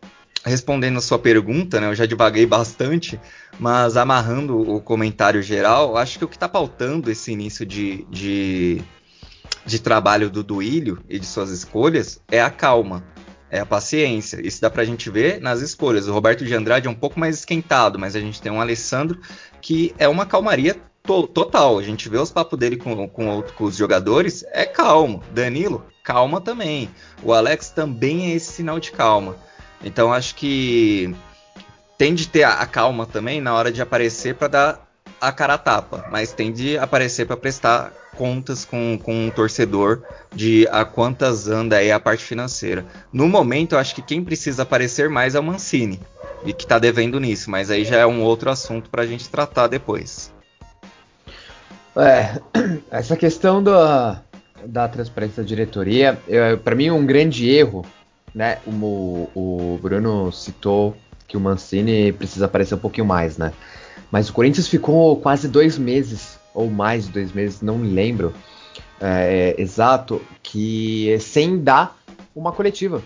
[0.45, 3.19] respondendo a sua pergunta, né, eu já divaguei bastante,
[3.59, 8.81] mas amarrando o comentário geral, acho que o que está pautando esse início de, de,
[9.65, 13.03] de trabalho do Duílio e de suas escolhas é a calma
[13.53, 14.41] é a paciência.
[14.43, 16.07] Isso dá pra gente ver nas escolhas.
[16.07, 19.19] O Roberto de Andrade é um pouco mais esquentado, mas a gente tem um Alessandro
[19.61, 21.77] que é uma calmaria to total.
[21.77, 25.21] A gente vê os papos dele com, com, com, os jogadores, é calmo.
[25.31, 26.89] Danilo, calma também.
[27.21, 29.35] O Alex também é esse sinal de calma.
[29.83, 31.13] Então acho que
[31.97, 34.87] tem de ter a, calma também na hora de aparecer para dar
[35.19, 40.03] a cara a tapa, mas tem de aparecer para prestar contas com, com um torcedor
[40.33, 42.85] de a quantas anda aí a parte financeira.
[43.11, 45.99] No momento, eu acho que quem precisa aparecer mais é o Mancini,
[46.45, 49.29] e que está devendo nisso, mas aí já é um outro assunto para a gente
[49.29, 50.31] tratar depois.
[51.95, 52.41] É,
[52.91, 54.21] essa questão da,
[54.65, 56.19] da transparência da diretoria,
[56.63, 57.85] para mim, um grande erro,
[58.33, 58.59] né?
[58.65, 60.95] O, o Bruno citou
[61.27, 63.53] que o Mancini precisa aparecer um pouquinho mais, né?
[64.11, 68.33] Mas o Corinthians ficou quase dois meses ou mais de dois meses, não me lembro
[69.01, 71.97] é, exato, que sem dar
[72.35, 73.01] uma coletiva.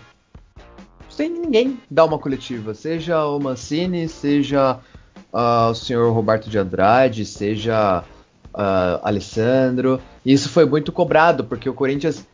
[1.08, 4.78] Sem ninguém dar uma coletiva, seja o Mancini, seja
[5.32, 8.04] uh, o senhor Roberto de Andrade, seja
[8.54, 10.00] uh, Alessandro.
[10.24, 12.24] Isso foi muito cobrado, porque o Corinthians,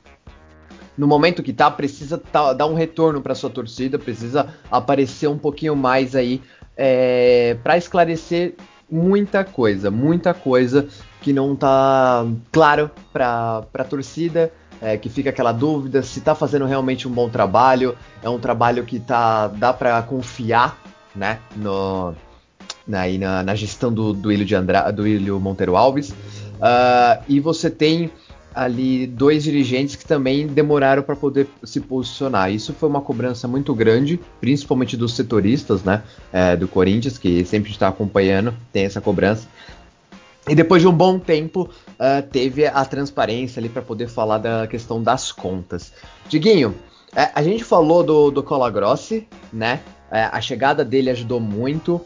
[0.97, 5.39] no momento que tá, precisa tá, dar um retorno para sua torcida, precisa aparecer um
[5.39, 6.41] pouquinho mais aí
[6.77, 8.55] é, para esclarecer
[8.91, 10.87] muita coisa, muita coisa
[11.21, 14.53] que não tá claro para a torcida.
[14.83, 18.85] É, que fica aquela dúvida se está fazendo realmente um bom trabalho, é um trabalho
[18.85, 20.79] que tá, dá para confiar
[21.15, 22.13] né, no,
[22.87, 26.11] na, na, na, gestão do, do Ilho de Andra, do Ilho Monteiro Alves.
[26.11, 28.11] Uh, e você tem
[28.55, 32.53] ali dois dirigentes que também demoraram para poder se posicionar.
[32.53, 37.71] Isso foi uma cobrança muito grande, principalmente dos setoristas, né, é, do Corinthians, que sempre
[37.71, 39.49] está acompanhando, tem essa cobrança.
[40.49, 44.67] E depois de um bom tempo, uh, teve a transparência ali para poder falar da
[44.67, 45.91] questão das contas.
[46.29, 46.75] Diguinho,
[47.17, 49.81] é, a gente falou do, do Colagrossi, né?
[50.11, 51.99] É, a chegada dele ajudou muito.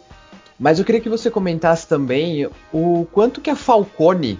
[0.56, 4.38] Mas eu queria que você comentasse também o quanto que a Falcone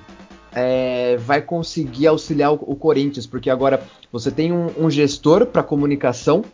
[0.58, 5.62] é, vai conseguir auxiliar o, o, Corinthians, porque agora você tem um, um gestor para
[5.62, 6.44] comunicação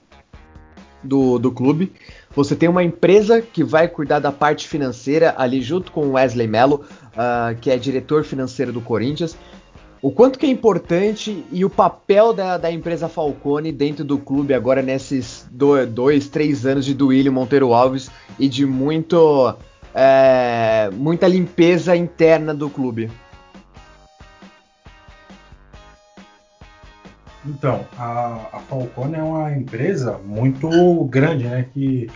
[1.03, 1.93] do, do clube,
[2.35, 6.47] você tem uma empresa que vai cuidar da parte financeira ali junto com o Wesley
[6.47, 9.37] Mello, uh, que é diretor financeiro do Corinthians
[10.05, 14.53] o quanto que é importante e o papel da, da empresa Falcone dentro do clube
[14.53, 19.57] agora nesses do, dois, três anos de Duílio Monteiro Alves e de muito
[19.95, 23.11] é, muita limpeza interna do clube.
[27.46, 31.66] Então, a, a Falcone é uma empresa muito grande, né?
[31.72, 32.11] Que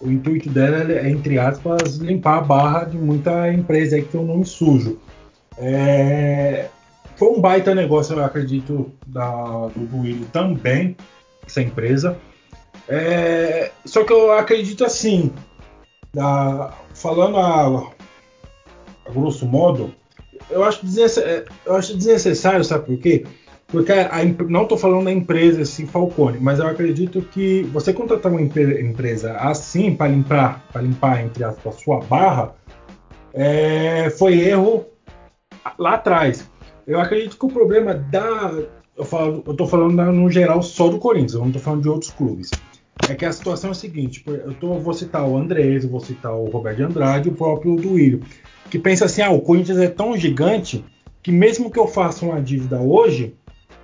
[0.00, 4.20] o intuito dela é, entre aspas, limpar a barra de muita empresa aí que tem
[4.20, 4.98] um nome sujo.
[5.56, 6.68] É,
[7.16, 10.96] foi um baita negócio, eu acredito, da, do Duílio também,
[11.46, 12.18] essa empresa.
[12.88, 15.32] É, só que eu acredito assim,
[16.12, 17.90] da, falando a,
[19.06, 19.94] a, grosso modo,
[20.50, 20.80] eu acho,
[21.64, 23.24] eu acho desnecessário, sabe por quê?
[23.74, 28.30] Porque a, não estou falando da empresa assim, Falcone, mas eu acredito que você contratar
[28.30, 32.54] uma empresa assim para limpar, para limpar entre aspas, a sua barra,
[33.32, 34.86] é, foi erro
[35.76, 36.48] lá atrás.
[36.86, 38.52] Eu acredito que o problema da.
[38.96, 42.52] Eu, tô falando no geral só do Corinthians, eu não tô falando de outros clubes.
[43.08, 46.32] É que a situação é a seguinte: eu tô, vou citar o Andrés, vou citar
[46.32, 48.20] o Roberto de Andrade o próprio Duílio,
[48.70, 50.84] que pensa assim: ah, o Corinthians é tão gigante
[51.20, 53.34] que mesmo que eu faça uma dívida hoje,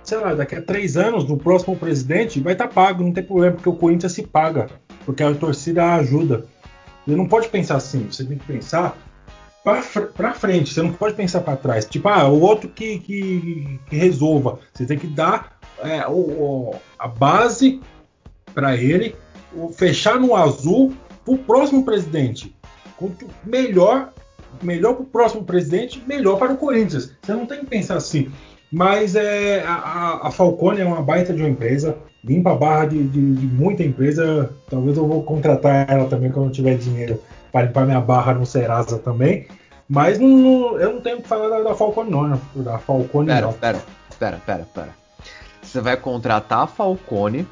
[0.03, 3.23] sei lá, daqui a três anos, no próximo presidente, vai estar tá pago, não tem
[3.23, 4.67] problema, porque o Corinthians se paga,
[5.05, 6.45] porque a torcida ajuda.
[7.05, 8.97] Você não pode pensar assim, você tem que pensar
[9.63, 11.85] para frente, você não pode pensar para trás.
[11.85, 14.59] Tipo, ah, o outro que, que, que resolva.
[14.73, 17.79] Você tem que dar é, o, o, a base
[18.53, 19.15] para ele,
[19.53, 22.55] o, fechar no azul para o próximo presidente.
[22.97, 24.13] Quanto melhor,
[24.61, 27.15] melhor para o próximo presidente, melhor para o Corinthians.
[27.21, 28.31] Você não tem que pensar assim.
[28.71, 33.03] Mas é, a, a Falcone é uma baita de uma empresa, limpa a barra de,
[33.03, 34.49] de, de muita empresa.
[34.69, 38.45] Talvez eu vou contratar ela também quando eu tiver dinheiro para limpar minha barra no
[38.45, 39.47] Serasa também.
[39.89, 42.29] Mas não, não, eu não tenho que falar da, da Falcone, não.
[42.29, 42.39] Né?
[42.55, 43.53] Da Falcone, pera, não.
[43.53, 43.81] Pera,
[44.17, 44.89] pera, pera, pera.
[45.61, 47.45] Você vai contratar a Falcone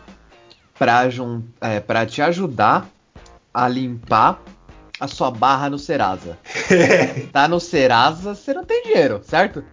[0.78, 1.04] para
[1.60, 2.88] é, te ajudar
[3.54, 4.42] a limpar
[5.00, 6.38] a sua barra no Serasa.
[7.34, 9.64] tá no Serasa, você não tem dinheiro, certo?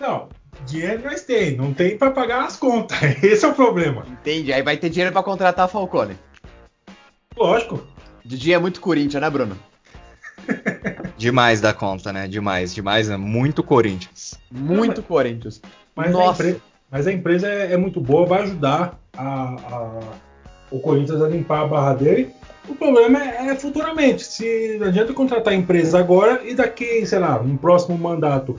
[0.00, 0.28] Não,
[0.66, 2.98] dinheiro nós tem, não tem para pagar as contas.
[3.22, 4.04] Esse é o problema.
[4.08, 4.52] Entendi.
[4.52, 6.16] Aí vai ter dinheiro para contratar a Falcone.
[7.36, 7.86] Lógico.
[8.24, 9.56] Didi é muito Corinthians, né, Bruno?
[11.16, 12.26] Demais da conta, né?
[12.26, 14.38] Demais, demais, é muito Corinthians.
[14.50, 15.62] Muito mas, Corinthians.
[15.94, 16.50] Mas Nossa.
[16.50, 16.54] A
[16.90, 20.00] mas a empresa é, é, muito boa, vai ajudar a, a,
[20.70, 22.30] o Corinthians a limpar a barra dele.
[22.68, 24.24] O problema é, é, futuramente.
[24.24, 28.58] Se não adianta contratar a empresa agora e daqui, sei lá, no próximo mandato,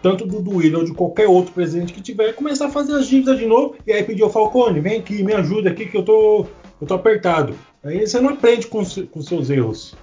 [0.00, 3.38] tanto do Duílio ou de qualquer outro presidente que tiver, começar a fazer as dívidas
[3.38, 6.46] de novo e aí pedir ao Falcone, vem aqui, me ajuda aqui que eu tô,
[6.80, 7.54] eu tô apertado.
[7.84, 9.94] Aí você não aprende com, com seus erros.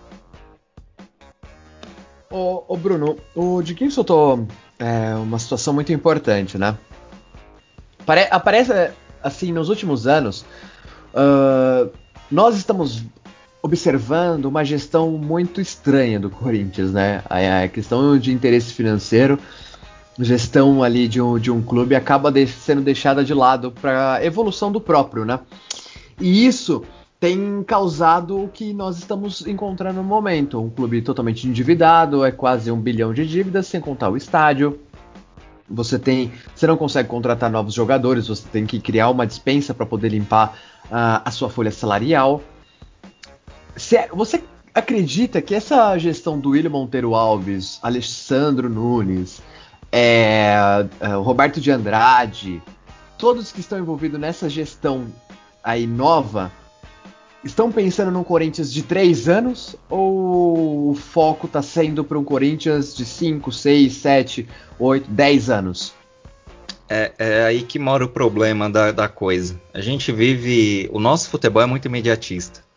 [2.31, 4.45] Ô, ô Bruno, o Diquinho soltou
[4.77, 6.77] é, uma situação muito importante, né?
[8.05, 8.71] Pare aparece,
[9.23, 10.45] assim, nos últimos anos,
[11.13, 11.89] uh,
[12.29, 13.03] nós estamos
[13.61, 17.23] observando uma gestão muito estranha do Corinthians, né?
[17.29, 19.39] A, a questão de interesse financeiro,
[20.19, 24.71] gestão ali de um, de um clube acaba de, sendo deixada de lado para evolução
[24.71, 25.39] do próprio, né?
[26.19, 26.83] E isso
[27.19, 30.61] tem causado o que nós estamos encontrando no momento.
[30.61, 34.79] Um clube totalmente endividado, é quase um bilhão de dívidas, sem contar o estádio.
[35.69, 39.85] Você tem, você não consegue contratar novos jogadores, você tem que criar uma dispensa para
[39.85, 42.41] poder limpar uh, a sua folha salarial.
[44.13, 44.41] você
[44.73, 49.41] acredita que essa gestão do William Monteiro Alves, Alessandro Nunes,
[49.91, 52.61] é, é, Roberto de Andrade,
[53.17, 55.07] todos que estão envolvidos nessa gestão
[55.63, 56.51] aí nova,
[57.43, 62.95] estão pensando num Corinthians de três anos ou o foco está sendo para um Corinthians
[62.95, 64.47] de 5, 6, 7,
[64.77, 65.93] 8, 10 anos?
[66.87, 69.59] É, é, aí que mora o problema da, da coisa.
[69.71, 70.89] A gente vive.
[70.91, 72.67] O nosso futebol é muito imediatista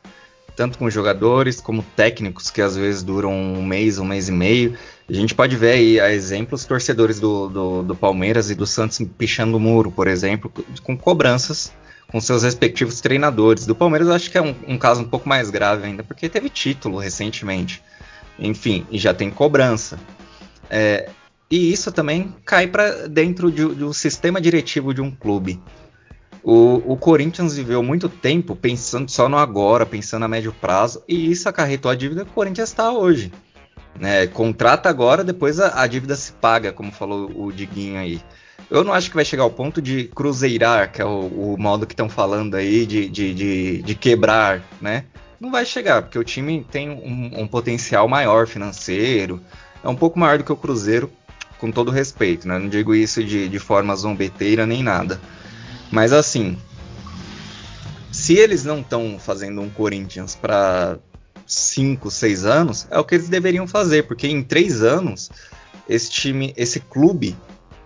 [0.57, 4.77] tanto com jogadores como técnicos que às vezes duram um mês, um mês e meio.
[5.09, 9.01] A gente pode ver aí a exemplos torcedores do, do, do Palmeiras e do Santos
[9.19, 11.73] pichando o muro, por exemplo, com cobranças
[12.13, 13.65] com seus respectivos treinadores.
[13.65, 16.29] Do Palmeiras eu acho que é um, um caso um pouco mais grave ainda, porque
[16.29, 17.83] teve título recentemente.
[18.39, 19.99] Enfim, e já tem cobrança.
[20.69, 21.09] É,
[21.51, 25.59] e isso também cai para dentro de, do sistema diretivo de um clube.
[26.45, 31.31] O, o, Corinthians viveu muito tempo pensando só no agora, pensando a médio prazo, e
[31.31, 33.33] isso acarretou a dívida que o Corinthians está hoje.
[33.99, 34.27] Né?
[34.27, 38.21] Contrata agora, depois a, a, dívida se paga, como falou o Diguinho aí.
[38.69, 41.87] Eu não acho que vai chegar ao ponto de cruzeirar, que é o, o modo
[41.87, 45.05] que estão falando aí, de, de, de, de, quebrar, né?
[45.39, 49.41] Não vai chegar, porque o time tem um, um potencial maior financeiro,
[49.85, 51.13] é um pouco maior do que o Cruzeiro,
[51.59, 52.59] com todo respeito, né?
[52.59, 55.21] Não digo isso de, de forma zombeteira nem nada.
[55.93, 56.57] Mas assim,
[58.11, 60.99] se eles não estão fazendo um Corinthians para
[61.47, 65.31] 5, 6 anos, é o que eles deveriam fazer, porque em 3 anos
[65.87, 67.37] esse time, esse clube,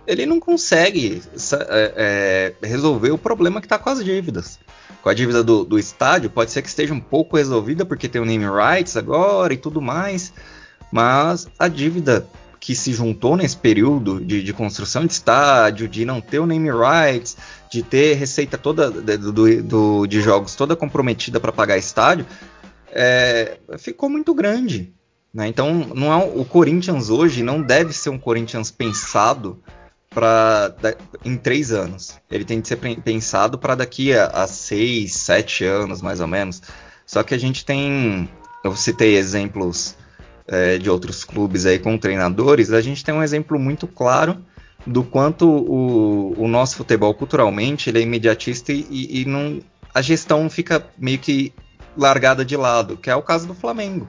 [0.07, 1.21] ele não consegue
[1.69, 4.57] é, é, resolver o problema que está com as dívidas.
[5.03, 8.21] Com a dívida do, do, estádio, pode ser que esteja um pouco resolvida porque tem
[8.21, 10.31] o name rights agora e tudo mais,
[10.91, 12.25] mas a dívida
[12.59, 16.69] que se juntou nesse período de, de construção de estádio, de não ter o name
[16.69, 17.37] rights,
[17.69, 22.25] de ter receita toda do, do, de jogos toda comprometida para pagar estádio,
[22.91, 24.93] é, ficou muito grande.
[25.33, 25.47] Né?
[25.47, 29.61] Então, não é, o Corinthians hoje não deve ser um Corinthians pensado
[30.09, 30.73] para
[31.23, 32.17] em três anos.
[32.31, 36.61] Ele tem que ser pensado para daqui a, a seis, sete anos, mais ou menos.
[37.05, 38.29] Só que a gente tem,
[38.63, 39.95] eu citei exemplos
[40.47, 42.71] é, de outros clubes aí com treinadores.
[42.71, 44.43] A gente tem um exemplo muito claro
[44.85, 49.59] do quanto o, o nosso futebol culturalmente ele é imediatista e, e, não,
[49.93, 51.53] a gestão fica meio que
[51.97, 54.07] largada de lado, que é o caso do Flamengo.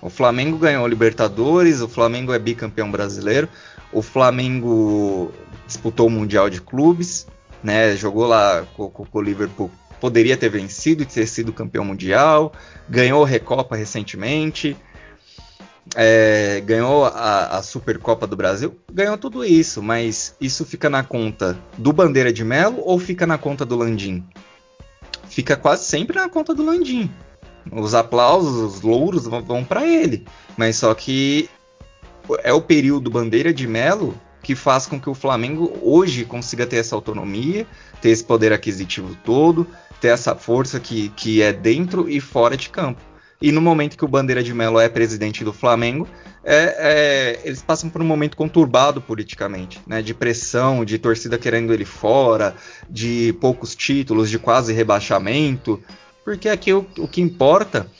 [0.00, 3.48] O Flamengo ganhou Libertadores, o Flamengo é bicampeão brasileiro,
[3.92, 5.32] o Flamengo
[5.66, 7.26] disputou o Mundial de Clubes,
[7.62, 12.52] né, jogou lá com, com o Liverpool, poderia ter vencido e ter sido campeão mundial,
[12.88, 14.76] ganhou Recopa recentemente,
[15.94, 21.56] é, ganhou a, a, Supercopa do Brasil, ganhou tudo isso, mas isso fica na conta
[21.78, 24.24] do Bandeira de Melo ou fica na conta do Landim?
[25.28, 27.10] Fica quase sempre na conta do Landim.
[27.70, 31.48] Os aplausos, os louros vão, para ele, mas só que
[32.42, 36.76] é o período Bandeira de Melo que faz com que o Flamengo hoje consiga ter
[36.76, 37.66] essa autonomia,
[38.00, 39.66] ter esse poder aquisitivo todo,
[40.00, 43.02] ter essa força que, que é dentro e fora de campo.
[43.40, 46.08] E no momento que o Bandeira de Mello é presidente do Flamengo,
[46.42, 50.00] é, é, eles passam por um momento conturbado politicamente, né?
[50.00, 52.54] De pressão, de torcida querendo ele fora,
[52.88, 55.82] de poucos títulos, de quase rebaixamento.
[56.24, 57.90] Porque aqui o, o que importa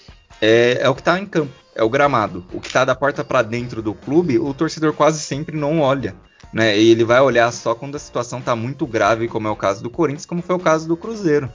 [0.40, 2.44] é, é o que está em campo, é o gramado.
[2.52, 6.14] O que está da porta para dentro do clube, o torcedor quase sempre não olha.
[6.52, 6.78] Né?
[6.78, 9.82] E ele vai olhar só quando a situação está muito grave, como é o caso
[9.82, 11.50] do Corinthians, como foi o caso do Cruzeiro.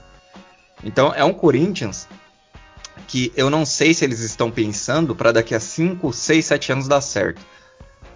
[0.84, 2.08] Então é um Corinthians
[3.08, 6.88] que eu não sei se eles estão pensando para daqui a 5, 6, 7 anos
[6.88, 7.42] dar certo.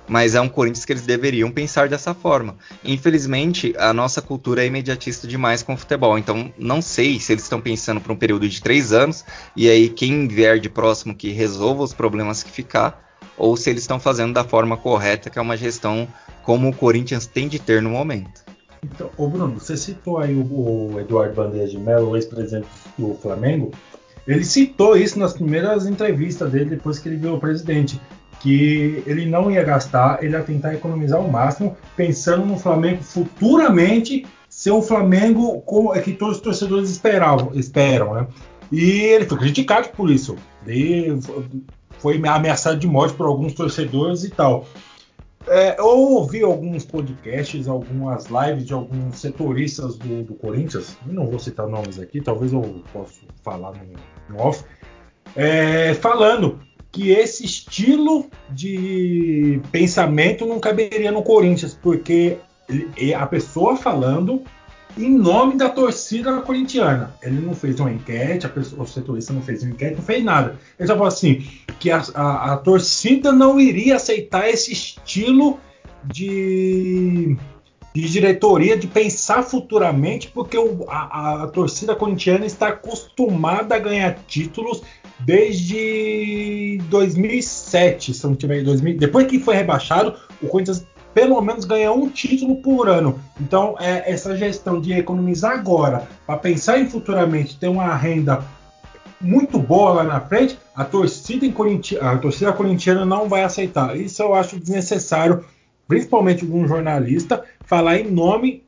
[0.08, 2.56] Mas é um Corinthians que eles deveriam pensar dessa forma.
[2.84, 6.18] Infelizmente, a nossa cultura é imediatista demais com o futebol.
[6.18, 9.90] Então, não sei se eles estão pensando para um período de três anos e aí
[9.90, 13.04] quem vier de próximo que resolva os problemas que ficar,
[13.36, 16.08] ou se eles estão fazendo da forma correta, que é uma gestão
[16.44, 18.46] como o Corinthians tem de ter no momento.
[18.84, 23.72] Então, ô Bruno, você citou aí o, o Eduardo Bandeira de Mello, ex-presidente do Flamengo.
[24.28, 28.00] Ele citou isso nas primeiras entrevistas dele depois que ele virou presidente,
[28.40, 34.26] que ele não ia gastar, ele ia tentar economizar o máximo, pensando no Flamengo futuramente
[34.50, 35.64] ser um Flamengo
[35.94, 38.28] é que todos os torcedores esperavam, esperam, né?
[38.72, 40.38] E ele foi criticado por isso.
[40.66, 41.20] Ele
[42.00, 44.66] foi ameaçado de morte por alguns torcedores e tal.
[45.48, 51.38] É, eu ouvi alguns podcasts, algumas lives de alguns setoristas do, do Corinthians, não vou
[51.38, 54.64] citar nomes aqui, talvez eu possa falar no, no off,
[55.36, 56.60] é, falando
[56.92, 62.38] que esse estilo de pensamento não caberia no Corinthians, porque
[63.16, 64.44] a pessoa falando
[64.98, 67.14] em nome da torcida corintiana.
[67.22, 70.58] Ele não fez uma enquete, pessoa, o setorista não fez uma enquete, não fez nada.
[70.80, 71.46] Ele só falou assim
[71.80, 75.60] que a, a, a torcida não iria aceitar esse estilo
[76.04, 77.36] de,
[77.94, 84.18] de diretoria, de pensar futuramente, porque o, a, a, torcida corintiana está acostumada a ganhar
[84.28, 84.82] títulos
[85.20, 90.86] desde 2007, se não tiver 2000, depois que foi rebaixado, o Corinthians
[91.16, 93.22] pelo menos ganha um título por ano.
[93.40, 98.44] Então, é, essa gestão de economizar agora para pensar em futuramente ter uma renda
[99.22, 103.96] muito boa lá na frente, a torcida, Corinti a torcida corintiana não vai aceitar.
[103.96, 105.46] Isso eu acho desnecessário,
[105.88, 108.66] principalmente algum jornalista, falar em nome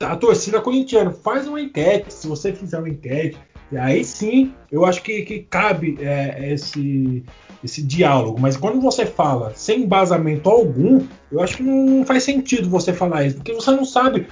[0.00, 1.10] da torcida corintiana.
[1.10, 3.36] Faz uma enquete, se você fizer uma enquete,
[3.74, 7.24] e aí sim eu acho que, que cabe é, esse,
[7.62, 8.40] esse diálogo.
[8.40, 13.24] Mas quando você fala sem embasamento algum, eu acho que não faz sentido você falar
[13.24, 14.28] isso, porque você não sabe.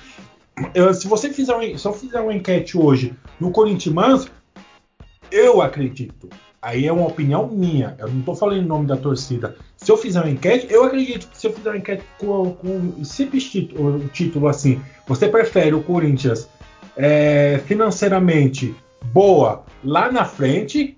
[0.72, 4.30] Eu, se você fizer uma, se eu fizer uma enquete hoje no Corinthians,
[5.30, 6.28] eu acredito.
[6.60, 7.96] Aí é uma opinião minha.
[7.98, 9.56] Eu não estou falando em nome da torcida.
[9.76, 13.04] Se eu fizer uma enquete, eu acredito que se eu fizer uma enquete com, com
[13.04, 16.48] simples título, título assim, você prefere o Corinthians
[16.96, 18.72] é, financeiramente
[19.04, 20.96] boa lá na frente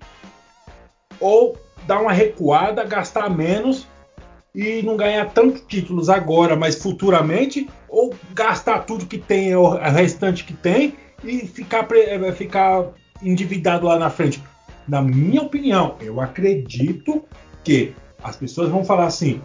[1.19, 3.87] ou dar uma recuada, gastar menos
[4.53, 10.45] e não ganhar tantos títulos agora, mas futuramente, ou gastar tudo que tem, o restante
[10.45, 12.85] que tem, e ficar, eh, ficar
[13.21, 14.41] endividado lá na frente.
[14.87, 17.23] Na minha opinião, eu acredito
[17.63, 17.93] que
[18.23, 19.41] as pessoas vão falar assim: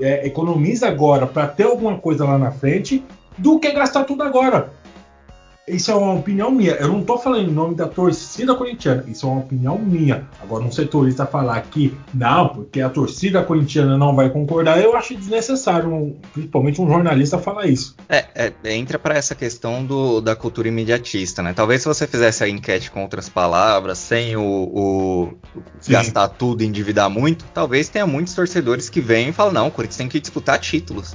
[0.00, 3.04] é, economiza agora para ter alguma coisa lá na frente,
[3.36, 4.72] do que gastar tudo agora.
[5.66, 6.72] Isso é uma opinião minha.
[6.72, 9.02] Eu não estou falando em nome da torcida corintiana.
[9.08, 10.28] Isso é uma opinião minha.
[10.42, 15.16] Agora, um setorista falar que não, porque a torcida corintiana não vai concordar, eu acho
[15.16, 17.96] desnecessário, principalmente um jornalista falar isso.
[18.08, 21.54] É, é entra para essa questão do, da cultura imediatista, né?
[21.54, 25.34] Talvez se você fizesse a enquete com outras palavras, sem o, o
[25.88, 29.70] gastar tudo e endividar muito, talvez tenha muitos torcedores que vêm e falam: não, o
[29.70, 31.14] Corinthians tem que disputar títulos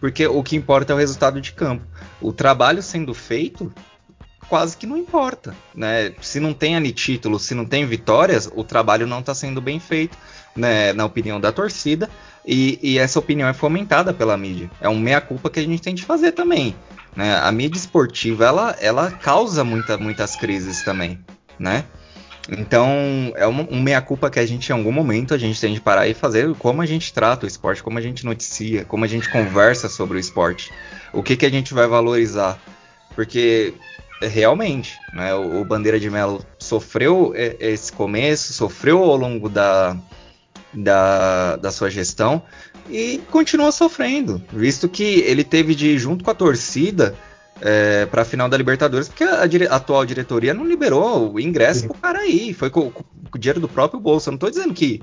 [0.00, 1.84] porque o que importa é o resultado de campo.
[2.20, 3.72] O trabalho sendo feito
[4.48, 6.12] quase que não importa, né?
[6.20, 9.78] Se não tem ali título, se não tem vitórias, o trabalho não está sendo bem
[9.78, 10.18] feito,
[10.56, 10.92] né?
[10.92, 12.10] Na opinião da torcida
[12.44, 14.70] e, e, essa opinião é fomentada pela mídia.
[14.80, 16.74] É um meia culpa que a gente tem de fazer também,
[17.14, 17.36] né?
[17.36, 21.18] A mídia esportiva ela, ela causa muita, muitas crises também,
[21.58, 21.84] né?
[22.50, 25.80] Então, é uma, um meia-culpa que a gente, em algum momento, a gente tem de
[25.80, 29.08] parar e fazer como a gente trata o esporte, como a gente noticia, como a
[29.08, 30.72] gente conversa sobre o esporte.
[31.12, 32.58] O que, que a gente vai valorizar.
[33.14, 33.72] Porque,
[34.20, 39.96] realmente, né, o, o Bandeira de Melo sofreu esse começo, sofreu ao longo da,
[40.72, 42.42] da, da sua gestão
[42.88, 47.14] e continua sofrendo, visto que ele teve de, junto com a torcida,
[47.60, 51.80] é, para a final da Libertadores, porque a, dire atual diretoria não liberou o ingresso
[51.80, 51.88] Sim.
[51.88, 52.54] pro cara aí.
[52.54, 54.28] Foi com, com, o dinheiro do próprio bolso.
[54.28, 55.02] Eu não estou dizendo que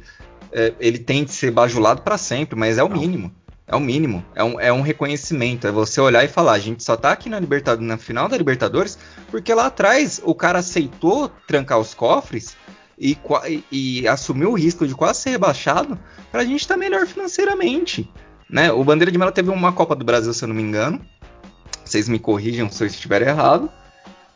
[0.52, 2.98] é, ele tem de ser bajulado para sempre, mas é o não.
[2.98, 3.32] mínimo.
[3.68, 4.24] É o mínimo.
[4.34, 5.68] É um, é um reconhecimento.
[5.68, 8.38] É você olhar e falar: a gente só tá aqui na, Libertadores, na final da
[8.38, 8.98] Libertadores
[9.30, 12.56] porque lá atrás o cara aceitou trancar os cofres
[12.98, 16.00] e, e, e assumiu o risco de quase ser rebaixado
[16.32, 18.10] para a gente estar tá melhor financeiramente.
[18.50, 18.72] Né?
[18.72, 21.06] O Bandeira de Melo teve uma Copa do Brasil, se eu não me engano,
[21.88, 23.70] vocês me corrijam se eu estiver errado.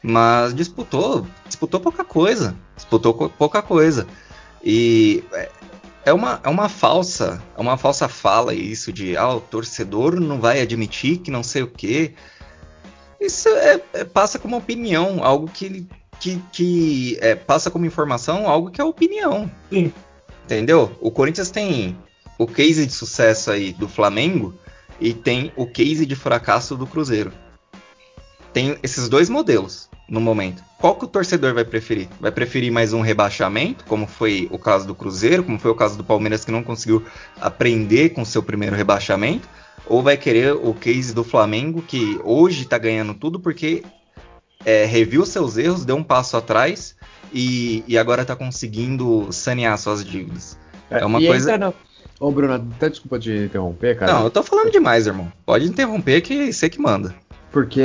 [0.04, 2.56] Mas disputou, disputou pouca coisa.
[2.76, 4.08] Disputou pouca coisa.
[4.64, 5.50] E é,
[6.06, 10.40] é uma, é uma falsa, é uma falsa fala isso de ah, o torcedor não
[10.40, 12.14] vai admitir que não sei o quê.
[13.20, 15.86] Isso é, é, passa como opinião, algo que,
[16.20, 19.50] que, que é, passa como informação, algo que é opinião.
[19.70, 19.94] Sim.
[20.46, 20.92] Entendeu?
[21.00, 21.96] O Corinthians tem
[22.38, 24.56] o case de sucesso aí do Flamengo
[25.02, 27.34] e tem o case de fracasso do Cruzeiro.
[28.54, 30.64] Tem esses dois modelos no momento.
[30.78, 32.08] Qual que o torcedor vai preferir?
[32.20, 35.98] Vai preferir mais um rebaixamento, como foi o caso do Cruzeiro, como foi o caso
[35.98, 37.04] do Palmeiras que não conseguiu
[37.40, 39.48] aprender com seu primeiro rebaixamento?
[39.88, 43.84] Ou vai querer o case do Flamengo que hoje está ganhando tudo porque
[44.64, 46.96] é, reviu seus erros, deu um passo atrás
[47.34, 50.60] e, e agora está conseguindo sanear suas dívidas?
[50.90, 51.58] É, é uma coisa.
[51.58, 51.74] No
[52.22, 54.14] Ô, Bruno, até desculpa te interromper, cara.
[54.14, 55.34] Não, eu tô falando demais, irmão.
[55.44, 57.16] Pode interromper que você que manda.
[57.52, 57.82] Porque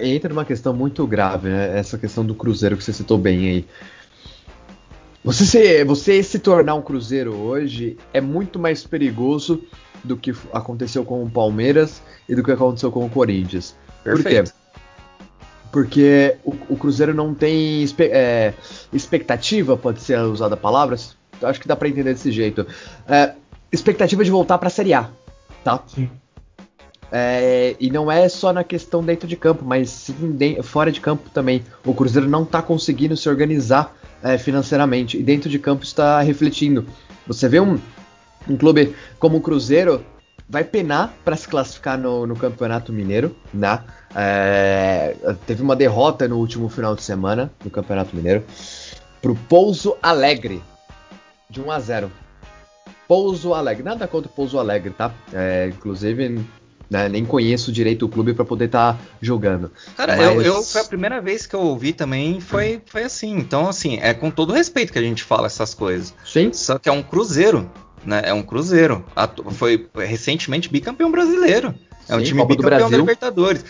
[0.00, 1.76] entra numa questão muito grave, né?
[1.76, 3.66] Essa questão do Cruzeiro que você citou bem aí.
[5.24, 9.60] Você se, você se tornar um Cruzeiro hoje é muito mais perigoso
[10.04, 13.74] do que aconteceu com o Palmeiras e do que aconteceu com o Corinthians.
[14.04, 14.52] Perfeito.
[15.72, 16.36] Por quê?
[16.36, 18.54] Porque o, o Cruzeiro não tem é,
[18.92, 20.96] expectativa, pode ser usada a palavra,
[21.42, 22.64] acho que dá para entender desse jeito.
[23.08, 23.34] É,
[23.72, 25.08] expectativa de voltar para a Série A,
[25.64, 25.82] tá?
[25.86, 26.10] Sim.
[27.12, 31.00] É, e não é só na questão dentro de campo, mas sim de, fora de
[31.00, 31.64] campo também.
[31.84, 36.86] O Cruzeiro não está conseguindo se organizar é, financeiramente e dentro de campo está refletindo.
[37.26, 37.78] Você vê um,
[38.48, 40.04] um clube como o Cruzeiro
[40.48, 43.80] vai penar para se classificar no, no, Campeonato Mineiro, né?
[44.14, 45.14] É,
[45.46, 48.42] teve uma derrota no último final de semana no Campeonato Mineiro
[49.22, 50.60] pro Pouso Alegre
[51.48, 52.12] de 1 a 0.
[53.06, 55.12] Pouso Alegre, nada contra o Pouso Alegre, tá?
[55.32, 56.44] É, inclusive
[56.90, 59.70] né, nem conheço direito o clube para poder estar tá jogando.
[59.96, 60.26] Cara, Mas...
[60.26, 63.36] eu, eu, foi a primeira vez que eu ouvi também, foi, foi assim.
[63.36, 66.12] Então, assim, é com todo respeito que a gente fala essas coisas.
[66.24, 66.52] Sim.
[66.52, 67.70] Só que é um cruzeiro,
[68.04, 68.22] né?
[68.24, 69.04] É um cruzeiro.
[69.52, 71.72] Foi recentemente bicampeão brasileiro.
[72.08, 73.64] É um Sim, time Copa bicampeão da Libertadores,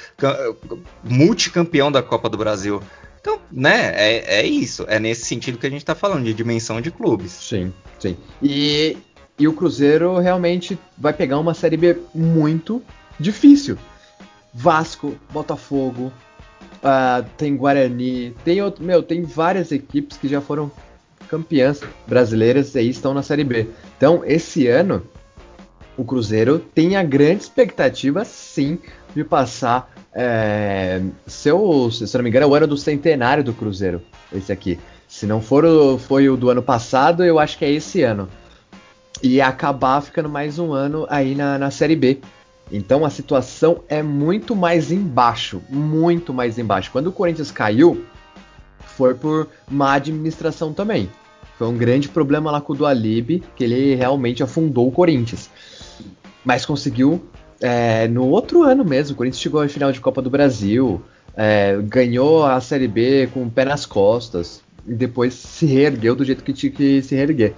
[1.05, 2.83] multicampeão da Copa do Brasil.
[3.21, 4.85] Então, né, é, é isso.
[4.89, 7.33] É nesse sentido que a gente está falando, de dimensão de clubes.
[7.33, 8.17] Sim, sim.
[8.43, 8.97] E,
[9.39, 12.83] e o Cruzeiro realmente vai pegar uma Série B muito
[13.19, 13.77] difícil.
[14.53, 16.13] Vasco, Botafogo,
[16.83, 20.71] uh, tem Guarani, tem outro, meu, tem várias equipes que já foram
[21.29, 23.69] campeãs brasileiras e estão na Série B.
[23.97, 25.03] Então, esse ano,
[25.97, 28.79] o Cruzeiro tem a grande expectativa, sim,
[29.15, 29.95] de passar.
[30.13, 34.03] É, seu, se eu não me engano, é o ano do centenário do Cruzeiro,
[34.33, 34.79] esse aqui.
[35.07, 38.29] Se não for o, foi o do ano passado, eu acho que é esse ano.
[39.23, 42.21] E acabar ficando mais um ano aí na, na Série B.
[42.73, 46.91] Então a situação é muito mais embaixo, muito mais embaixo.
[46.91, 48.05] Quando o Corinthians caiu,
[48.79, 51.11] foi por má administração também.
[51.59, 55.51] Foi um grande problema lá com o Dualib, que ele realmente afundou o Corinthians.
[56.45, 57.23] Mas conseguiu
[57.61, 59.15] é, no outro ano mesmo.
[59.15, 61.03] O Corinthians chegou à final de Copa do Brasil,
[61.37, 66.25] é, ganhou a Série B com o pé nas costas, e depois se reergueu do
[66.25, 67.55] jeito que tinha que se reerguer.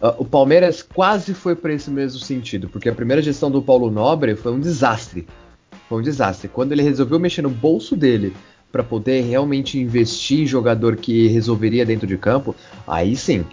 [0.00, 3.90] Uh, o Palmeiras quase foi para esse mesmo sentido, porque a primeira gestão do Paulo
[3.90, 5.26] Nobre foi um desastre.
[5.88, 6.48] Foi um desastre.
[6.48, 8.34] Quando ele resolveu mexer no bolso dele
[8.70, 12.54] para poder realmente investir em jogador que resolveria dentro de campo,
[12.86, 13.44] aí sim.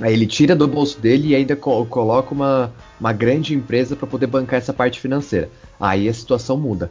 [0.00, 2.72] Aí ele tira do bolso dele e ainda co coloca uma,
[3.02, 5.50] uma grande empresa para poder bancar essa parte financeira.
[5.80, 6.88] Aí a situação muda.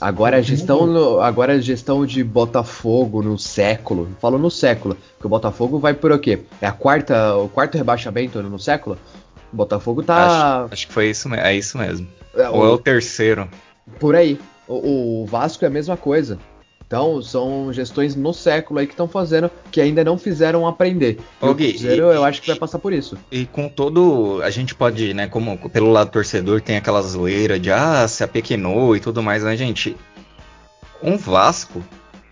[0.00, 5.26] Agora a gestão, no, agora a gestão de Botafogo no século, falo no século, que
[5.26, 6.38] o Botafogo vai por o quê?
[6.62, 8.96] É a quarta, o quarto rebaixamento no século?
[9.52, 10.62] O Botafogo tá.
[10.66, 12.06] Acho, acho que foi isso, é isso mesmo.
[12.36, 13.48] É, Ou o, é o terceiro?
[13.98, 14.38] Por aí.
[14.68, 16.38] O, o Vasco é a mesma coisa.
[16.88, 21.18] Então, são gestões no século aí que estão fazendo, que ainda não fizeram aprender.
[21.38, 23.18] o Cruzeiro, eu acho que vai passar por isso.
[23.30, 24.40] E com todo.
[24.42, 28.96] A gente pode, né, como pelo lado torcedor, tem aquela zoeira de ah, se apequenou
[28.96, 29.94] e tudo mais, mas, gente.
[31.02, 31.84] Um Vasco,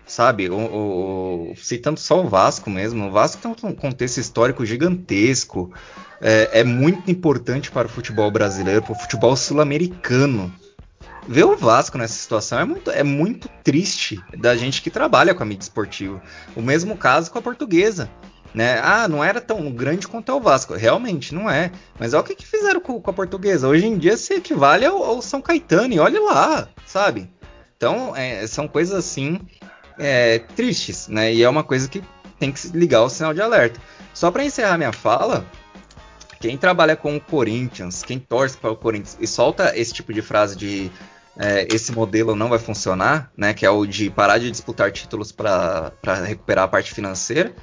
[0.07, 0.49] sabe?
[0.49, 5.71] O, o, citando só o Vasco mesmo, o Vasco tem um contexto histórico gigantesco.
[6.19, 10.51] É, é muito importante para o futebol brasileiro, para o futebol sul-americano
[11.27, 15.43] ver o Vasco nessa situação é muito, é muito triste da gente que trabalha com
[15.43, 16.21] a mídia esportiva.
[16.55, 18.09] O mesmo caso com a portuguesa.
[18.53, 18.79] Né?
[18.81, 20.73] Ah, não era tão grande quanto é o Vasco.
[20.73, 21.71] Realmente, não é.
[21.99, 23.67] Mas olha o que, que fizeram com, com, a portuguesa.
[23.67, 27.29] Hoje em dia se equivale ao, ao São Caetano, e olha lá, sabe?
[27.75, 29.39] Então, é, são coisas assim
[29.99, 31.33] é, tristes, né?
[31.33, 32.01] E é uma coisa que
[32.39, 33.79] tem que ligar o sinal de alerta.
[34.13, 35.45] Só para encerrar minha fala,
[36.39, 40.21] quem trabalha com o Corinthians, quem torce para o Corinthians e solta esse tipo de
[40.21, 40.91] frase de
[41.39, 45.31] é, esse modelo não vai funcionar, né, que é o de parar de disputar títulos
[45.31, 45.91] para
[46.25, 47.53] recuperar a parte financeira,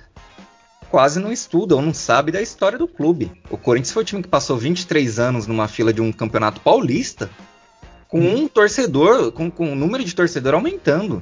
[0.91, 3.33] quase não estuda ou não sabe da história do clube.
[3.51, 7.29] O Corinthians foi o time que passou 23 anos numa fila de um campeonato paulista,
[8.07, 11.21] com um torcedor, com, com o número de torcedor aumentando.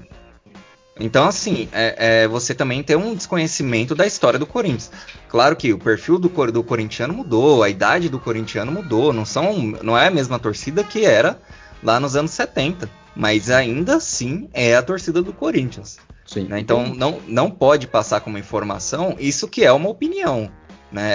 [1.01, 4.91] Então, assim, é, é, você também tem um desconhecimento da história do Corinthians.
[5.27, 9.57] Claro que o perfil do, do corintiano mudou, a idade do corintiano mudou, não, são,
[9.83, 11.41] não é a mesma torcida que era
[11.83, 12.89] lá nos anos 70.
[13.15, 15.99] Mas ainda assim é a torcida do Corinthians.
[16.25, 16.45] Sim.
[16.45, 16.61] Né?
[16.61, 20.51] Então não, não pode passar como informação isso que é uma opinião.
[20.91, 21.11] Né?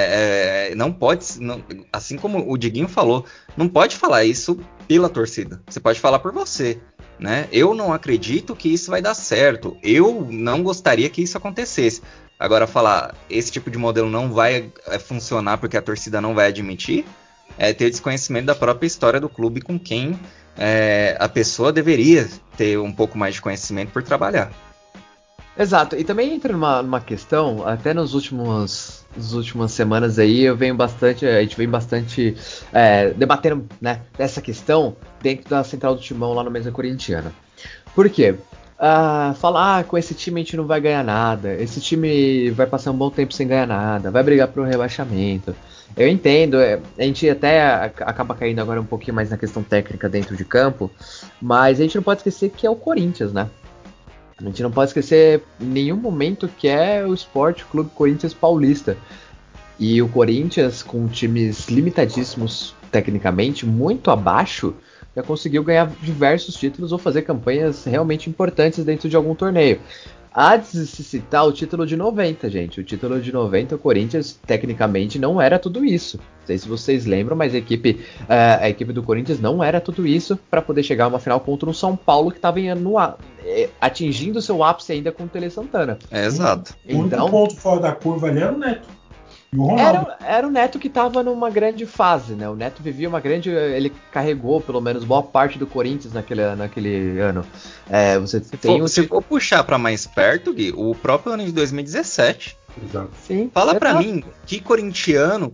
[0.69, 1.63] É, não pode, não,
[1.93, 5.61] assim como o Diguinho falou, não pode falar isso pela torcida.
[5.67, 6.79] Você pode falar por você.
[7.19, 7.47] Né?
[7.51, 9.77] Eu não acredito que isso vai dar certo.
[9.81, 12.01] Eu não gostaria que isso acontecesse.
[12.39, 16.47] Agora, falar esse tipo de modelo não vai é, funcionar porque a torcida não vai
[16.47, 17.03] admitir,
[17.57, 20.19] é ter desconhecimento da própria história do clube com quem
[20.57, 24.51] é, a pessoa deveria ter um pouco mais de conhecimento por trabalhar.
[25.59, 30.55] Exato, e também entra numa, numa questão, até nos últimos, nas últimas semanas aí, eu
[30.55, 32.35] venho bastante, a gente vem bastante
[32.71, 37.33] é, debatendo né, essa questão dentro da central do timão lá no Mesa Corintiana.
[37.95, 38.35] Por quê?
[38.79, 42.67] Uh, falar ah, com esse time a gente não vai ganhar nada, esse time vai
[42.67, 45.55] passar um bom tempo sem ganhar nada, vai brigar pro rebaixamento.
[45.95, 50.07] Eu entendo, é, a gente até acaba caindo agora um pouquinho mais na questão técnica
[50.07, 50.91] dentro de campo,
[51.41, 53.49] mas a gente não pode esquecer que é o Corinthians, né?
[54.39, 58.95] A gente não pode esquecer em nenhum momento que é o Esporte Clube Corinthians Paulista.
[59.79, 64.75] E o Corinthians, com times limitadíssimos tecnicamente, muito abaixo,
[65.17, 69.79] já conseguiu ganhar diversos títulos ou fazer campanhas realmente importantes dentro de algum torneio.
[70.31, 72.79] Há de se citar o título de 90, gente.
[72.79, 76.17] O título de 90, o Corinthians, tecnicamente, não era tudo isso.
[76.17, 79.81] Não sei se vocês lembram, mas a equipe, uh, a equipe do Corinthians não era
[79.81, 83.69] tudo isso para poder chegar a uma final contra um São Paulo que estava eh,
[83.81, 85.97] atingindo seu ápice ainda com o Tele Santana.
[86.11, 86.75] É, exato.
[86.87, 88.87] O único então, ponto fora da curva ali era o Neto.
[89.79, 92.49] Era, era, o Neto que estava numa grande fase, né?
[92.49, 93.49] O Neto vivia uma grande.
[93.49, 97.45] Ele carregou, pelo menos, boa parte do Corinthians naquele, naquele ano.
[97.89, 98.87] É, você se tem for, um...
[98.87, 102.57] Se for puxar para mais perto, Gui, o próprio ano de 2017.
[102.83, 103.09] Exato.
[103.25, 105.51] Sim, Fala para mim, que corintiano,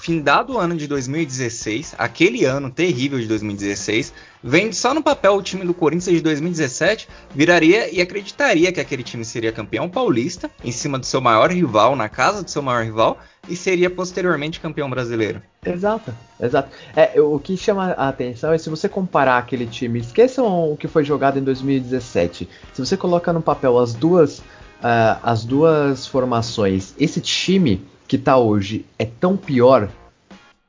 [0.00, 4.12] findado o ano de 2016, aquele ano terrível de 2016,
[4.42, 9.02] vendo só no papel o time do Corinthians de 2017, viraria e acreditaria que aquele
[9.02, 12.84] time seria campeão paulista, em cima do seu maior rival, na casa do seu maior
[12.84, 15.40] rival, e seria posteriormente campeão brasileiro.
[15.64, 16.70] Exato, exato.
[16.94, 20.88] É, o que chama a atenção é se você comparar aquele time, esqueçam o que
[20.88, 22.48] foi jogado em 2017.
[22.72, 24.42] Se você coloca no papel as duas
[24.80, 29.88] uh, as duas formações, esse time que tá hoje é tão pior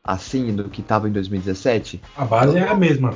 [0.04, 2.02] assim do que tava em 2017?
[2.16, 3.14] A base é a mesma.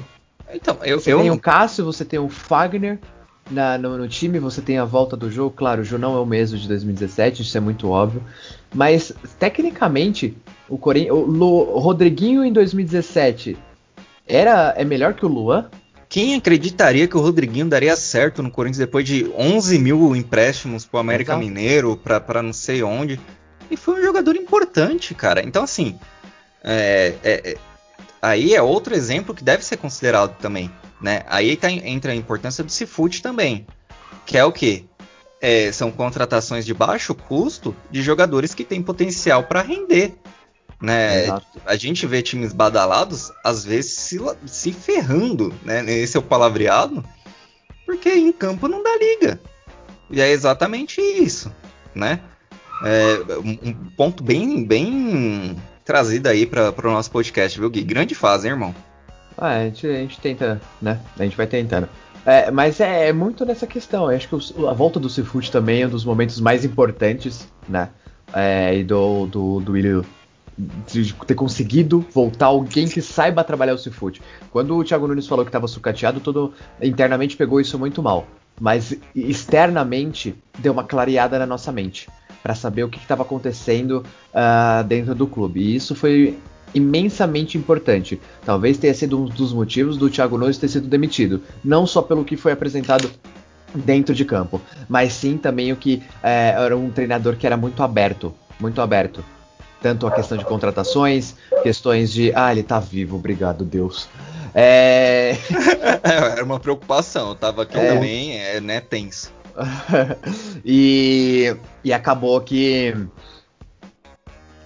[0.53, 1.19] Então, eu, você eu...
[1.19, 2.99] tem o Cássio, você tem o Fagner
[3.49, 5.55] na, no, no, time, você tem a volta do jogo.
[5.55, 8.21] Claro, o jogo não é o mesmo de 2017, isso é muito óbvio.
[8.73, 10.37] Mas, tecnicamente,
[10.67, 11.09] o, Corin...
[11.09, 13.57] o, o Rodriguinho em 2017
[14.27, 15.69] era, é melhor que o Luan?
[16.11, 20.99] Quem acreditaria que o Rodriguinho daria certo no Corinthians depois de 11 mil empréstimos pro
[20.99, 21.45] América Exato.
[21.47, 23.17] Mineiro, pra, pra não sei onde?
[23.69, 25.41] E foi um jogador importante, cara.
[25.41, 25.97] Então, assim,
[26.65, 27.57] é, é, é,
[28.21, 30.69] aí é outro exemplo que deve ser considerado também.
[31.01, 31.23] Né?
[31.27, 33.65] Aí tá, entra a importância do Cifute também.
[34.25, 34.83] Que é o quê?
[35.39, 40.15] É, são contratações de baixo custo de jogadores que têm potencial para render.
[40.81, 41.27] Né?
[41.65, 45.83] A gente vê times badalados, às vezes, se, se ferrando, né?
[45.91, 47.03] Esse é o palavreado,
[47.85, 49.39] porque em campo não dá liga.
[50.09, 51.53] E é exatamente isso,
[51.93, 52.19] né?
[52.83, 55.55] É um ponto bem, bem
[55.85, 57.83] trazido aí para o nosso podcast, viu, Gui?
[57.83, 58.75] Grande fase, hein, irmão?
[59.37, 60.99] Ah, a gente, a gente tenta, né?
[61.17, 61.87] A gente vai tentando.
[62.25, 64.11] É, mas é, é, muito nessa questão.
[64.11, 67.47] Eu acho que o, a volta do Seafood também é um dos momentos mais importantes,
[67.69, 67.89] né?
[68.33, 70.03] É, e do, do, do William
[70.57, 74.21] de ter conseguido voltar alguém que saiba trabalhar o Seafood.
[74.51, 78.27] Quando o Thiago Nunes falou que estava sucateado, todo internamente pegou isso muito mal.
[78.59, 82.07] Mas externamente deu uma clareada na nossa mente
[82.43, 85.61] para saber o que estava acontecendo uh, dentro do clube.
[85.61, 86.37] E isso foi
[86.73, 88.19] imensamente importante.
[88.45, 91.41] Talvez tenha sido um dos motivos do Thiago Nunes ter sido demitido.
[91.63, 93.09] Não só pelo que foi apresentado
[93.73, 97.81] dentro de campo, mas sim também o que é, era um treinador que era muito
[97.81, 99.23] aberto, muito aberto
[99.81, 104.07] tanto a questão de contratações, questões de, ah, ele tá vivo, obrigado, Deus.
[104.53, 105.35] É...
[106.03, 107.93] Era uma preocupação, eu tava aqui é...
[107.93, 109.33] também, é, né, tenso.
[110.63, 112.95] e, e acabou que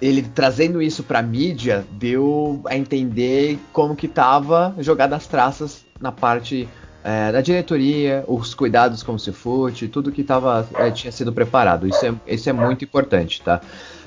[0.01, 6.11] ele trazendo isso pra mídia deu a entender como que tava jogada as traças na
[6.11, 6.67] parte
[7.03, 11.87] é, da diretoria, os cuidados com o Cifute, tudo que tava, é, tinha sido preparado.
[11.87, 13.61] Isso é, isso é muito importante, tá?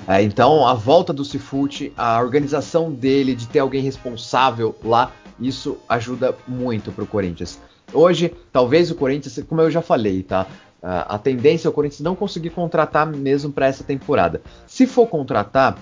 [0.07, 5.77] É, então, a volta do Cifute, a organização dele, de ter alguém responsável lá, isso
[5.87, 7.59] ajuda muito pro Corinthians.
[7.93, 10.47] Hoje, talvez o Corinthians, como eu já falei, tá?
[10.81, 14.41] A tendência é o Corinthians não conseguir contratar mesmo para essa temporada.
[14.65, 15.77] Se for contratar,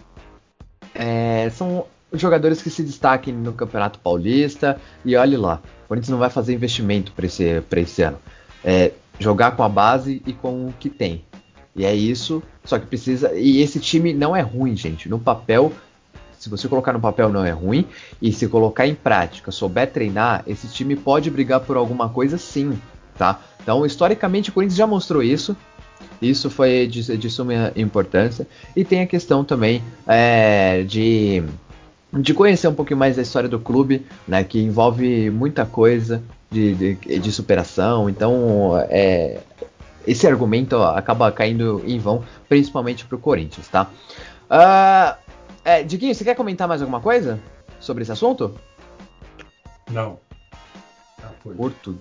[0.96, 6.18] é, são jogadores que se destaquem no Campeonato Paulista e olhe lá, o Corinthians não
[6.18, 8.18] vai fazer investimento para esse, esse ano.
[8.64, 11.24] É, jogar com a base e com o que tem.
[11.78, 13.34] E é isso, só que precisa.
[13.36, 15.08] E esse time não é ruim, gente.
[15.08, 15.72] No papel,
[16.40, 17.86] se você colocar no papel, não é ruim.
[18.20, 22.80] E se colocar em prática, souber treinar, esse time pode brigar por alguma coisa sim,
[23.16, 23.40] tá?
[23.62, 25.56] Então, historicamente, o Corinthians já mostrou isso.
[26.20, 28.48] Isso foi de, de suma importância.
[28.76, 31.44] E tem a questão também é, de,
[32.12, 34.44] de conhecer um pouquinho mais da história do clube, né?
[34.44, 38.10] Que envolve muita coisa de, de, de superação.
[38.10, 39.40] Então, é,
[40.08, 43.90] esse argumento ó, acaba caindo em vão, principalmente para o Corinthians, tá?
[44.50, 45.18] Uh,
[45.64, 47.40] é, Diguinho, você quer comentar mais alguma coisa
[47.80, 48.58] sobre esse assunto?
[49.92, 50.20] Não.
[51.44, 52.00] Curto.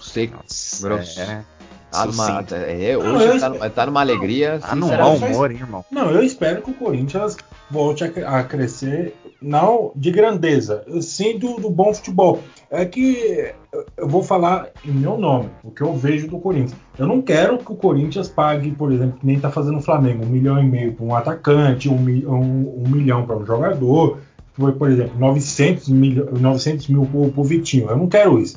[0.00, 0.44] seco,
[0.80, 1.20] grosso.
[1.20, 1.44] é.
[1.90, 4.58] Tá numa, é, Não, hoje eu tá, espero- tá numa alegria.
[4.60, 5.84] Tá num mau humor, hein, irmão?
[5.90, 7.36] Não, eu espero que o Corinthians
[7.70, 12.40] volte a, a crescer, não de grandeza, sim do, do bom futebol.
[12.70, 13.52] É que
[13.98, 16.74] eu- vou falar em meu nome, o que eu vejo do Corinthians.
[16.98, 20.24] Eu não quero que o Corinthians pague, por exemplo, que nem tá fazendo o Flamengo,
[20.24, 24.18] um milhão e meio para um atacante, um, um- um milhão para um jogador,
[24.54, 27.88] foi, por exemplo, 900 mil, 900 mil pro, pro Vitinho.
[27.90, 28.56] Eu não quero isso.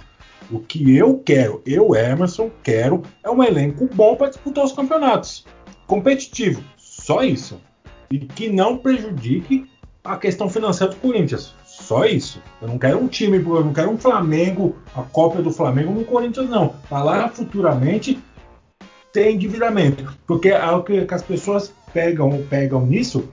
[0.51, 5.45] O que eu quero, eu, Emerson, quero é um elenco bom para disputar os campeonatos.
[5.87, 6.63] Competitivo.
[6.77, 7.59] Só isso.
[8.11, 9.69] E que não prejudique
[10.03, 11.55] a questão financeira do Corinthians.
[11.65, 12.41] Só isso.
[12.61, 16.05] Eu não quero um time, eu não quero um Flamengo, a cópia do Flamengo no
[16.05, 16.75] Corinthians, não.
[16.87, 18.19] Pra lá futuramente
[19.11, 20.15] ter endividamento.
[20.27, 23.27] Porque é o que, as pessoas pegam, pegam nisso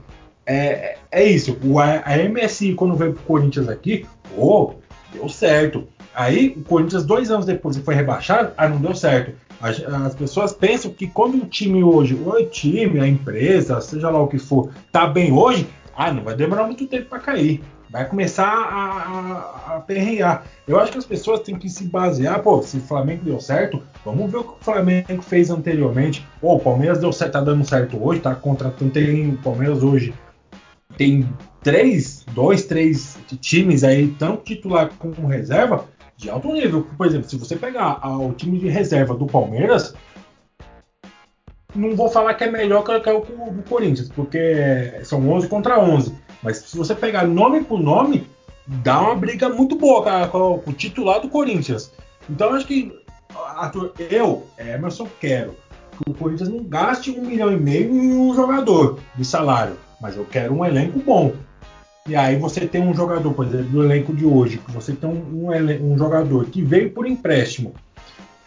[0.45, 1.57] é, é isso.
[1.63, 4.05] O, a, MSI, quando veio pro Corinthians aqui,
[4.35, 4.75] pô,
[5.11, 5.87] deu certo.
[6.15, 9.33] Aí o Corinthians, dois anos depois, foi rebaixado, ah, não deu certo.
[9.61, 14.21] As, as pessoas pensam que quando o time hoje, o time, a empresa, seja lá
[14.21, 17.63] o que for, tá bem hoje, ah, não vai demorar muito tempo para cair.
[17.89, 20.43] Vai começar a, a, a perrear.
[20.67, 23.83] Eu acho que as pessoas têm que se basear, pô, se o Flamengo deu certo,
[24.03, 26.25] vamos ver o que o Flamengo fez anteriormente.
[26.41, 30.13] Pô, o Palmeiras deu certo, tá dando certo hoje, tá contratando, tem o Palmeiras hoje
[30.97, 31.27] tem
[31.61, 35.85] três, dois, três times aí, tanto titular como reserva,
[36.23, 36.87] de alto nível.
[36.97, 39.93] Por exemplo, se você pegar a- o time de reserva do Palmeiras,
[41.75, 45.79] não vou falar que é melhor que, que o do Corinthians, porque são 11 contra
[45.79, 46.15] 11.
[46.41, 48.27] Mas se você pegar nome por nome,
[48.67, 51.91] dá uma briga muito boa com, o titular do Corinthians.
[52.29, 52.91] Então acho que
[53.55, 55.55] Arthur, eu, Emerson, quero
[55.91, 60.15] que o Corinthians não gaste um milhão e meio em um jogador de salário, mas
[60.15, 61.33] eu quero um elenco bom.
[62.07, 65.09] E aí você tem um jogador, por exemplo, do elenco de hoje, que você tem
[65.09, 65.47] um,
[65.81, 67.73] um jogador que veio por empréstimo,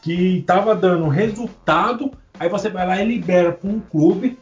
[0.02, 4.38] que estava dando resultado, aí você vai lá e libera para um clube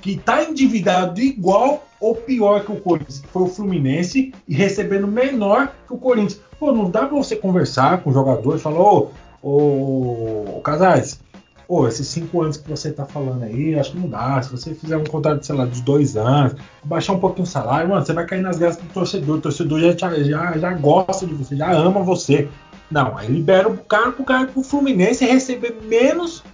[0.00, 5.08] que está endividado igual ou pior que o Corinthians, que foi o Fluminense, e recebendo
[5.08, 6.40] menor que o Corinthians.
[6.58, 9.10] Pô, não dá para você conversar com o jogador e falar, ô,
[9.42, 11.18] ô Casais,
[11.66, 14.40] Pô, esses cinco anos que você tá falando aí, acho que não dá.
[14.42, 16.54] Se você fizer um contrato, sei lá, de dois anos,
[16.84, 19.38] baixar um pouquinho o salário, mano, você vai cair nas graças do torcedor.
[19.38, 22.48] O torcedor já, te- já, já gosta de você, já ama você.
[22.90, 26.44] Não, aí libera o cara pro cara pro Fluminense receber menos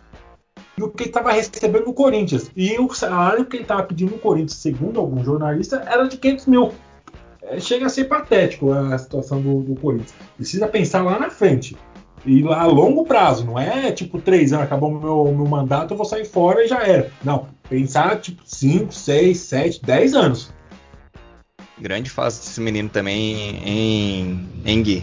[0.78, 2.50] do que ele tava recebendo no Corinthians.
[2.56, 6.46] E o salário que ele tava pedindo no Corinthians, segundo algum jornalista, era de 500
[6.46, 6.72] mil.
[7.42, 10.14] É, chega a ser patético a situação do, do Corinthians.
[10.36, 11.76] Precisa pensar lá na frente.
[12.26, 15.96] E lá a longo prazo, não é tipo três anos, acabou meu, meu mandato, eu
[15.96, 17.10] vou sair fora e já era.
[17.24, 20.52] Não, pensar tipo 5, 6, 7, 10 anos.
[21.78, 25.02] Grande fase desse menino também em, em Gui.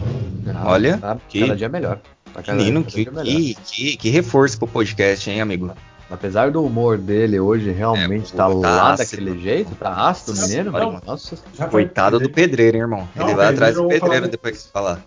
[0.54, 1.98] Ah, Olha, tá que- cada dia melhor.
[2.32, 3.24] Tá cada, Menino, cada que, dia melhor.
[3.24, 5.72] que, que, que reforço pro podcast, hein, amigo?
[6.10, 9.24] Apesar do humor dele hoje realmente É, tá tá lá ácido.
[9.24, 10.70] daquele jeito, tá ácido o menino.
[10.70, 11.00] Não.
[11.04, 11.36] Nossa,
[11.68, 13.08] Coitado do pedreiro, hein, irmão.
[13.16, 14.30] Não, ele vai atrás do pedreiro depois.
[14.30, 15.02] depois de falar.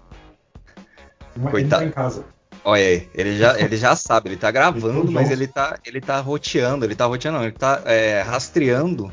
[1.35, 1.81] Ele coitado.
[1.83, 2.23] tá em casa.
[2.63, 5.99] Olha aí, ele já, ele já sabe, ele tá gravando, Ele mas ele tá, ele
[6.01, 9.11] tá roteando, ele tá roteando, não, ele tá é, rastreando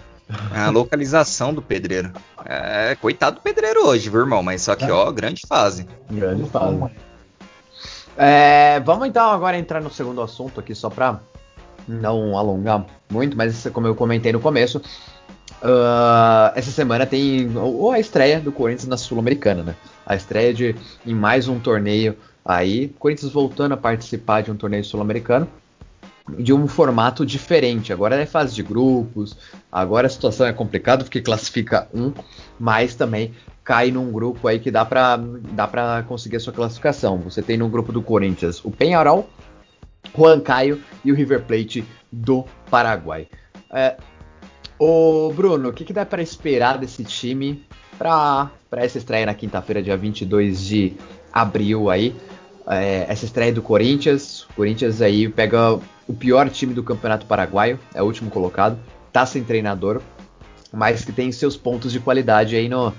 [0.55, 2.13] a localização do pedreiro.
[2.45, 4.43] É, coitado do pedreiro hoje, viu, irmão?
[4.43, 5.87] Mas só que, ó, grande fase.
[6.11, 6.79] grande fase.
[8.17, 11.21] É, vamos então agora entrar no segundo assunto aqui, só pra
[11.87, 14.83] não alongar muito, mas como eu comentei no começo,
[15.63, 19.75] ah, essa semana tem o- a estreia do Corinthians na Sul-Americana, né?
[20.09, 24.83] A estreia de em mais um torneio aí, Corinthians voltando a participar de um torneio
[24.83, 25.47] sul-americano
[26.39, 27.93] de um formato diferente.
[27.93, 29.37] Agora é fase de grupos,
[29.71, 32.11] agora a situação é complicada porque classifica um,
[32.59, 37.19] mas também cai num grupo aí que dá pra dá para conseguir a sua classificação.
[37.19, 39.29] Você tem no grupo do Corinthians o Penharol,
[40.17, 43.29] Juan Caio e o River Plate do Paraguai.
[43.71, 43.99] É,
[44.79, 47.68] ô Bruno, o que, que dá para esperar desse time
[47.99, 50.95] para essa estreia na quinta-feira, dia 22 de
[51.33, 52.15] abril aí?
[52.67, 57.79] É, essa estreia do Corinthians, o Corinthians aí pega o pior time do Campeonato Paraguaio,
[57.95, 58.79] é o último colocado,
[59.13, 60.01] tá sem treinador,
[60.73, 62.95] mas que tem seus pontos de qualidade aí no,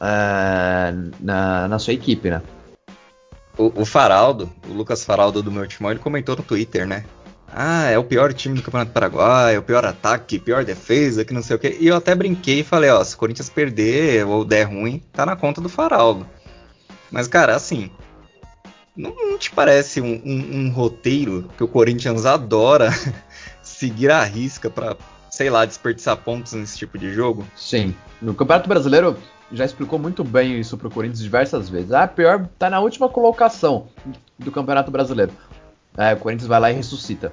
[0.00, 2.42] ah, na, na sua equipe, né?
[3.56, 7.04] O, o Faraldo, o Lucas Faraldo do meu timão, ele comentou no Twitter, né?
[7.56, 11.32] Ah, é o pior time do Campeonato Paraguai, é o pior ataque, pior defesa, que
[11.32, 11.76] não sei o quê.
[11.78, 15.24] E eu até brinquei e falei, ó, se o Corinthians perder ou der ruim, tá
[15.24, 16.26] na conta do Faraldo.
[17.12, 17.90] Mas, cara, assim,
[18.96, 22.90] não, não te parece um, um- um roteiro que o Corinthians adora
[23.62, 24.96] seguir à risca pra,
[25.30, 27.46] sei lá, desperdiçar pontos nesse tipo de jogo?
[27.54, 27.94] Sim.
[28.20, 29.16] No Campeonato Brasileiro
[29.52, 31.92] já explicou muito bem isso pro Corinthians diversas vezes.
[31.92, 33.86] Ah, pior tá na última colocação.
[34.36, 35.30] do Campeonato Brasileiro.
[35.96, 37.32] É, o Corinthians vai lá e ressuscita.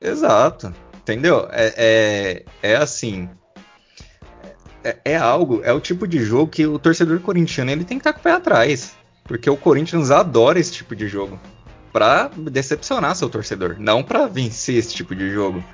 [0.00, 0.74] Exato.
[1.02, 1.48] Entendeu?
[1.50, 3.28] É, é, é assim.
[4.84, 8.02] É, é, algo, é o tipo de jogo que o torcedor corintiano ele tem que
[8.02, 8.94] estar com o pé atrás.
[9.24, 11.38] Porque o Corinthians adora esse tipo de jogo.
[11.92, 15.64] Pra decepcionar seu torcedor, não para vencer esse tipo de jogo.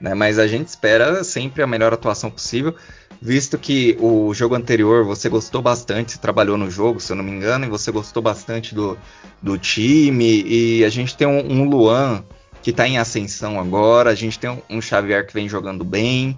[0.00, 0.14] Né?
[0.14, 2.74] Mas a gente espera sempre a melhor atuação possível,
[3.20, 7.24] visto que o jogo anterior você gostou bastante, você trabalhou no jogo, se eu não
[7.24, 8.96] me engano, e você gostou bastante do,
[9.42, 12.24] do time, e a gente tem um, um Luan
[12.66, 16.36] que está em ascensão agora, a gente tem um, Xavier que vem jogando bem,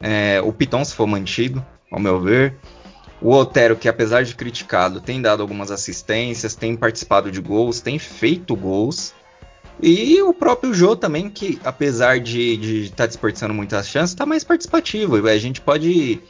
[0.00, 1.62] é, o Piton se for mantido,
[1.92, 2.54] ao meu ver.
[3.20, 7.98] O Otero, que apesar de criticado, tem dado algumas assistências, tem participado de gols, tem
[7.98, 9.12] feito gols.
[9.78, 14.44] E o próprio Jô também, que apesar de estar tá desperdiçando muitas chances, está mais
[14.44, 15.28] participativo.
[15.28, 16.22] A gente pode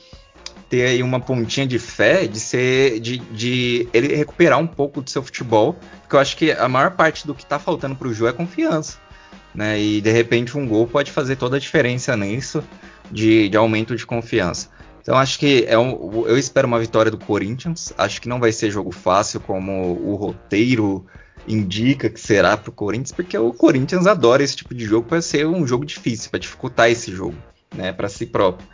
[0.69, 5.09] ter aí uma pontinha de fé de ser de, de, ele recuperar um pouco do
[5.09, 8.13] seu futebol, porque eu acho que a maior parte do que está faltando para o
[8.13, 9.06] Jô é confiança.
[9.55, 9.81] Né?
[9.81, 12.63] E de repente um gol pode fazer toda a diferença nisso
[13.11, 14.69] de, de aumento de confiança.
[15.01, 17.93] Então acho que é um, eu espero uma vitória do Corinthians.
[17.97, 21.07] Acho que não vai ser jogo fácil como o roteiro
[21.47, 25.23] indica que será para o Corinthians, porque o Corinthians adora esse tipo de jogo para
[25.23, 27.37] ser um jogo difícil, para dificultar esse jogo,
[27.75, 28.67] né, para si próprio.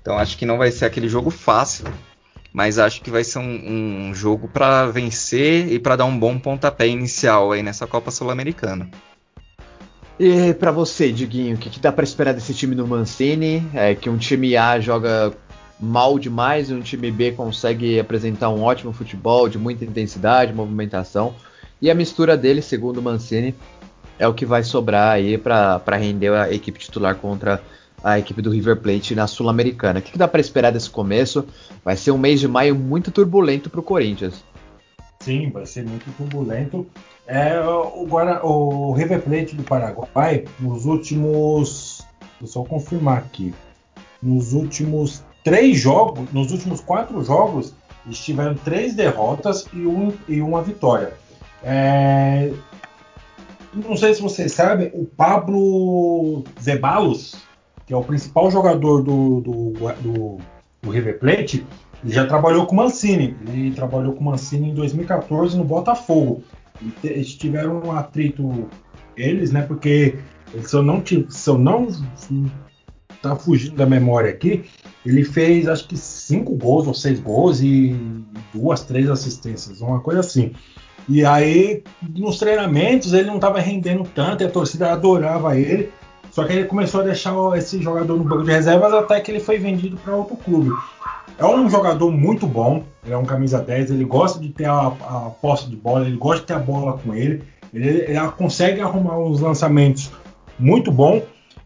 [0.00, 1.84] Então acho que não vai ser aquele jogo fácil,
[2.52, 6.38] mas acho que vai ser um, um jogo para vencer e para dar um bom
[6.38, 8.88] pontapé inicial aí nessa Copa Sul-Americana.
[10.18, 13.66] E para você, Diguinho, o que, que dá para esperar desse time do Mancini?
[13.74, 15.32] É que um time A joga
[15.78, 21.34] mal demais e um time B consegue apresentar um ótimo futebol de muita intensidade, movimentação.
[21.82, 23.54] E a mistura dele, segundo o Mancini,
[24.18, 27.62] é o que vai sobrar aí para render a equipe titular contra
[28.02, 29.98] a equipe do River Plate na Sul-Americana.
[29.98, 31.44] O que, que dá para esperar desse começo?
[31.84, 34.42] Vai ser um mês de maio muito turbulento para o Corinthians.
[35.20, 36.86] Sim, vai ser muito turbulento.
[37.26, 42.06] É, o, Guara, o River Plate do Paraguai, nos últimos.
[42.40, 43.52] Vou só confirmar aqui.
[44.22, 47.74] Nos últimos três jogos, nos últimos quatro jogos,
[48.04, 51.14] eles tiveram três derrotas e, um, e uma vitória.
[51.62, 52.52] É...
[53.74, 57.36] Não sei se vocês sabem, o Pablo Zeballos,
[57.86, 60.38] que é o principal jogador do, do, do,
[60.82, 61.66] do River Plate,
[62.02, 63.36] ele já trabalhou com o Mancini.
[63.46, 66.42] Ele trabalhou com o Mancini em 2014 no Botafogo.
[67.02, 68.68] Eles tiveram um atrito,
[69.16, 69.62] eles, né?
[69.62, 70.18] Porque
[70.62, 71.02] se eu não,
[71.46, 71.88] eu não
[73.22, 74.64] tá fugindo da memória aqui,
[75.04, 77.96] ele fez acho que cinco gols ou seis gols e
[78.52, 80.52] duas, três assistências, uma coisa assim.
[81.08, 81.84] E aí,
[82.16, 85.92] nos treinamentos, ele não estava rendendo tanto e a torcida adorava ele.
[86.32, 89.40] Só que ele começou a deixar esse jogador no banco de reservas até que ele
[89.40, 90.70] foi vendido para outro clube.
[91.38, 94.86] É um jogador muito bom, ele é um camisa 10, ele gosta de ter a,
[94.86, 97.42] a posse de bola, ele gosta de ter a bola com ele,
[97.74, 100.10] ele, ele consegue arrumar uns lançamentos
[100.58, 101.22] muito bom.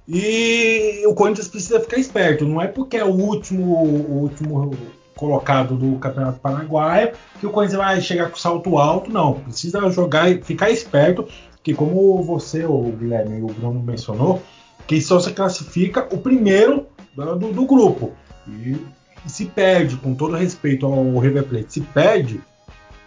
[0.08, 4.72] E o Corinthians precisa ficar esperto, não é porque é o último, o último
[5.20, 9.34] colocado do Campeonato Paraguaio, que o Corinthians vai chegar com salto alto, não.
[9.34, 11.28] Precisa jogar e ficar esperto,
[11.62, 14.42] que como você, o Guilherme e o Bruno mencionou,
[14.86, 18.12] que só se classifica o primeiro do, do grupo.
[18.48, 18.76] E,
[19.24, 22.40] e, se perde, com todo respeito ao River Plate, se perde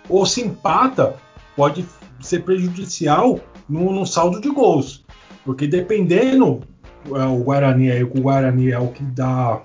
[0.10, 1.16] ou se empata,
[1.56, 1.86] pode
[2.20, 5.04] ser prejudicial no, no saldo de gols.
[5.46, 6.62] Porque dependendo,
[7.08, 9.62] é, o Guarani aí, o Guarani é o que dá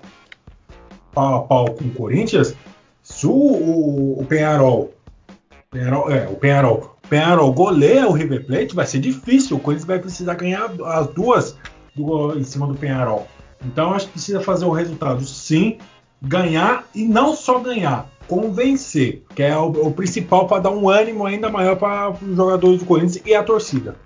[1.13, 2.55] pau a pau com o Corinthians,
[3.03, 4.93] se o, o, o Penharol,
[5.71, 9.57] Penharol, é, o Penharol, Penharol goleia o River Plate, vai ser difícil.
[9.57, 11.57] O Corinthians vai precisar ganhar as duas
[11.95, 13.27] do, em cima do Penharol.
[13.65, 15.79] Então acho que precisa fazer o resultado sim,
[16.21, 21.25] ganhar e não só ganhar, convencer, que é o, o principal para dar um ânimo
[21.25, 23.97] ainda maior para os jogadores do Corinthians e a torcida.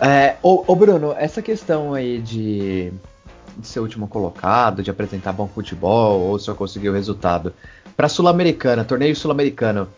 [0.00, 2.92] É, ô, ô Bruno, essa questão aí de
[3.56, 7.52] de ser último colocado, de apresentar bom futebol, ou só conseguir o resultado.
[7.96, 9.88] Para Sul-Americana, torneio Sul-Americano,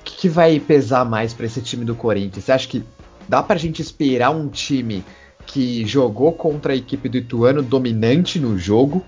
[0.00, 2.44] o que, que, vai pesar mais para esse time do Corinthians?
[2.44, 2.84] Você acha que
[3.28, 5.04] dá para a gente esperar um time
[5.46, 9.04] que jogou contra a equipe do Ituano dominante no jogo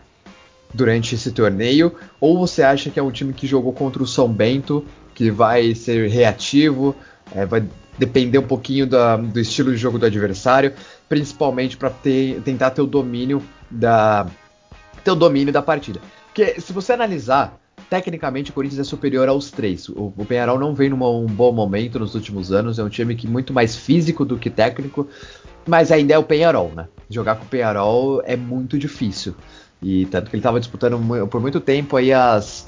[0.72, 1.94] durante esse torneio?
[2.20, 5.74] Ou você acha que é um time que jogou contra o São Bento, que vai
[5.74, 6.94] ser reativo,
[7.34, 7.64] é, vai
[7.98, 10.72] depender um pouquinho da, do estilo de jogo do adversário,
[11.08, 11.90] principalmente para
[12.44, 14.26] tentar ter o domínio da
[15.02, 16.00] ter o domínio da partida.
[16.26, 17.58] Porque se você analisar,
[17.88, 19.88] tecnicamente o Corinthians é superior aos três.
[19.88, 23.14] O, o Penharol não vem num um bom momento nos últimos anos, é um time
[23.14, 25.08] que muito mais físico do que técnico,
[25.66, 26.88] mas ainda é o Penharol, né?
[27.08, 29.34] Jogar com o Penharol é muito difícil.
[29.86, 32.66] E tanto que ele estava disputando por muito tempo aí as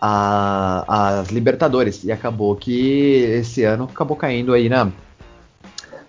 [0.00, 2.04] a, as Libertadores.
[2.04, 4.88] E acabou que esse ano acabou caindo aí na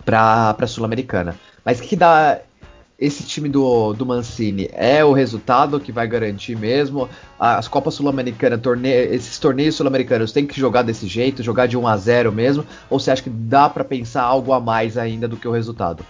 [0.04, 1.34] para a Sul-Americana.
[1.64, 2.38] Mas o que, que dá
[2.96, 4.70] esse time do, do Mancini?
[4.72, 7.08] É o resultado que vai garantir mesmo?
[7.40, 11.88] As Copas Sul-Americanas, torne esses torneios sul-americanos tem que jogar desse jeito, jogar de 1
[11.88, 12.64] a 0 mesmo?
[12.88, 16.04] Ou você acha que dá para pensar algo a mais ainda do que o resultado?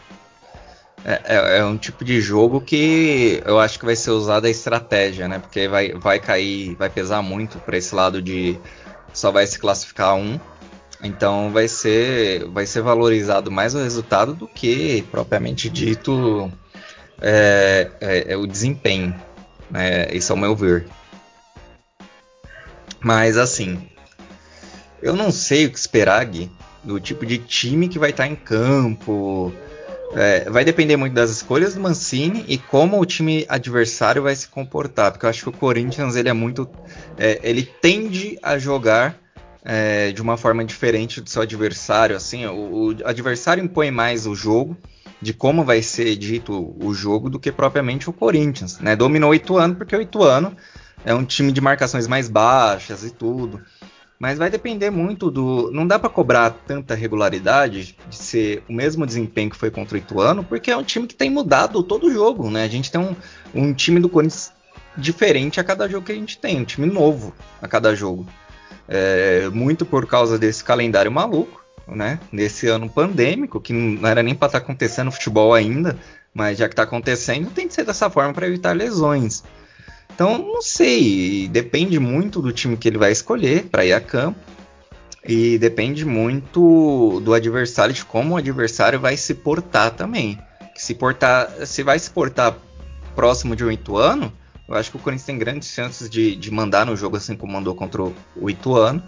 [1.04, 4.50] É, é, é, um tipo de jogo que eu acho que vai ser usada a
[4.50, 5.38] estratégia, né?
[5.38, 8.58] Porque vai, vai cair, vai pesar muito para esse lado de
[9.12, 10.38] só vai se classificar um.
[11.02, 16.50] Então vai ser, vai ser valorizado mais o resultado do que propriamente dito
[17.20, 19.12] é, é, é o desempenho.
[19.68, 20.08] Né?
[20.12, 20.86] Isso é o meu ver.
[23.00, 23.88] Mas assim,
[25.02, 26.48] eu não sei o que esperar, Gui,
[26.84, 29.52] do tipo de time que vai estar em campo
[30.14, 34.48] é, vai depender muito das escolhas do Mancini e como o time adversário vai se
[34.48, 36.68] comportar, porque eu acho que o Corinthians ele é muito,
[37.16, 39.16] é, ele tende a jogar
[39.64, 42.16] é, de uma forma diferente do seu adversário.
[42.16, 44.76] Assim, o, o, adversário impõe mais o jogo
[45.20, 48.78] de como vai ser dito o jogo do que propriamente o Corinthians.
[48.80, 48.96] Né?
[48.96, 50.56] Dominou o Ituano porque o Ituano
[51.04, 53.60] é um time de marcações mais baixas e tudo.
[54.22, 55.68] Mas vai depender muito do.
[55.72, 59.98] Não dá para cobrar tanta regularidade de ser o mesmo desempenho que foi contra o
[59.98, 62.62] Ituano, porque é um time que tem mudado todo o jogo, né?
[62.62, 63.16] A gente tem um,
[63.52, 64.52] um time do Corinthians
[64.96, 68.24] diferente a cada jogo que a gente tem, um time novo a cada jogo.
[68.86, 72.20] É, muito por causa desse calendário maluco, né?
[72.30, 75.98] Nesse ano pandêmico, que não era nem para estar tá acontecendo futebol ainda,
[76.32, 79.42] mas já que está acontecendo, tem que ser dessa forma para evitar lesões.
[80.14, 84.38] Então, não sei, depende muito do time que ele vai escolher para ir a campo.
[85.26, 90.38] E depende muito do adversário, de como o adversário vai se portar também.
[90.74, 92.56] Se portar, se vai se portar
[93.14, 94.32] próximo de um Ituano,
[94.68, 97.52] eu acho que o Corinthians tem grandes chances de, de mandar no jogo assim como
[97.52, 99.02] mandou contra o Ituano,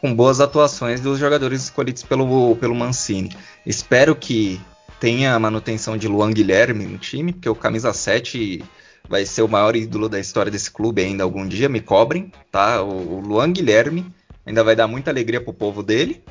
[0.00, 3.36] com boas atuações dos jogadores escolhidos pelo, pelo Mancini.
[3.64, 4.60] Espero que
[4.98, 8.64] tenha a manutenção de Luan Guilherme no time, porque o camisa 7
[9.10, 12.80] vai ser o maior ídolo da história desse clube ainda algum dia, me cobrem, tá?
[12.80, 14.06] O, o Luan Guilherme
[14.46, 16.22] ainda vai dar muita alegria pro povo dele.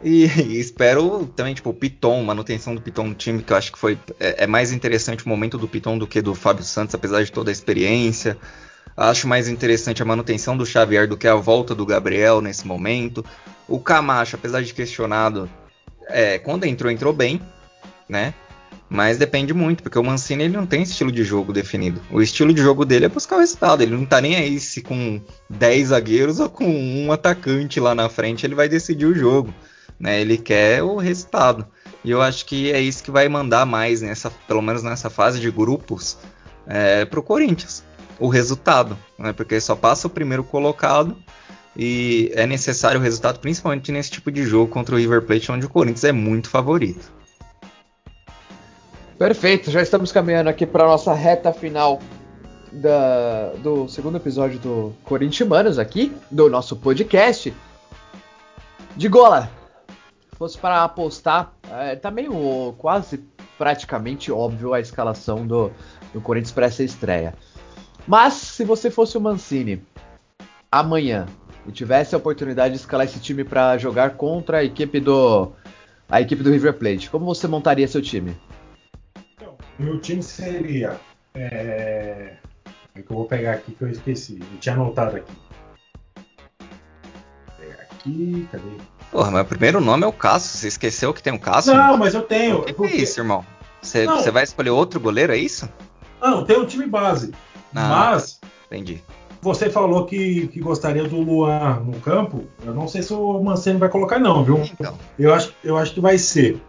[0.00, 3.72] E, e, espero também, tipo, o Piton, manutenção do Piton no time, que eu acho
[3.72, 6.94] que foi é, é, mais interessante o momento do Piton do que do Fábio Santos,
[6.94, 8.38] apesar de toda a experiência.
[8.96, 13.24] Acho mais interessante a manutenção do Xavier do que a volta do Gabriel nesse momento.
[13.66, 15.50] O Camacho, apesar de questionado,
[16.06, 17.42] é, quando entrou, entrou bem,
[18.08, 18.32] né?
[18.88, 22.00] Mas depende muito, porque o Mancini ele não tem estilo de jogo definido.
[22.10, 23.82] O estilo de jogo dele é buscar o resultado.
[23.82, 25.20] Ele não tá nem aí se com
[25.50, 29.52] 10 zagueiros ou com um atacante lá na frente ele vai decidir o jogo.
[29.98, 30.20] Né?
[30.20, 31.66] Ele quer o resultado.
[32.04, 35.40] E eu acho que é isso que vai mandar mais, nessa, pelo menos nessa fase
[35.40, 36.16] de grupos,
[36.66, 37.82] é, pro Corinthians.
[38.20, 38.96] O resultado.
[39.18, 39.32] Né?
[39.32, 41.16] Porque só passa o primeiro colocado
[41.76, 45.66] e é necessário o resultado, principalmente nesse tipo de jogo contra o River Plate, onde
[45.66, 47.15] o Corinthians é muito favorito.
[49.18, 52.00] Perfeito, já estamos caminhando aqui para nossa reta final
[52.70, 57.54] da, do segundo episódio do Corintianos aqui, do nosso podcast.
[58.94, 59.50] De gola,
[60.36, 63.24] fosse para apostar, é, tá meio quase
[63.56, 65.70] praticamente óbvio a escalação do,
[66.12, 67.32] do Corinthians para essa estreia.
[68.06, 69.82] Mas se você fosse o Mancini
[70.70, 71.24] amanhã
[71.66, 75.52] e tivesse a oportunidade de escalar esse time para jogar contra a equipe do
[76.06, 78.36] a equipe do River Plate, como você montaria seu time?
[79.78, 80.98] Meu time seria.
[81.34, 82.34] É...
[82.94, 84.38] é que eu vou pegar aqui que eu esqueci.
[84.40, 85.32] Eu tinha anotado aqui.
[87.46, 88.64] Vou pegar aqui, cadê?
[89.10, 90.58] Porra, meu primeiro nome é o Cássio.
[90.58, 91.74] Você esqueceu que tem um Cássio?
[91.74, 92.60] Não, mas eu tenho.
[92.60, 92.94] O que, porque...
[92.94, 93.44] é isso, irmão?
[93.80, 95.68] Você, você vai escolher outro goleiro, é isso?
[96.20, 97.32] Não, tem um time base.
[97.74, 98.40] Ah, mas.
[98.66, 99.02] Entendi.
[99.40, 102.44] Você falou que, que gostaria do Luan no campo.
[102.64, 104.58] Eu não sei se o Mancini vai colocar, não, viu?
[104.58, 104.98] Então.
[105.18, 106.60] Eu, acho, eu acho que vai ser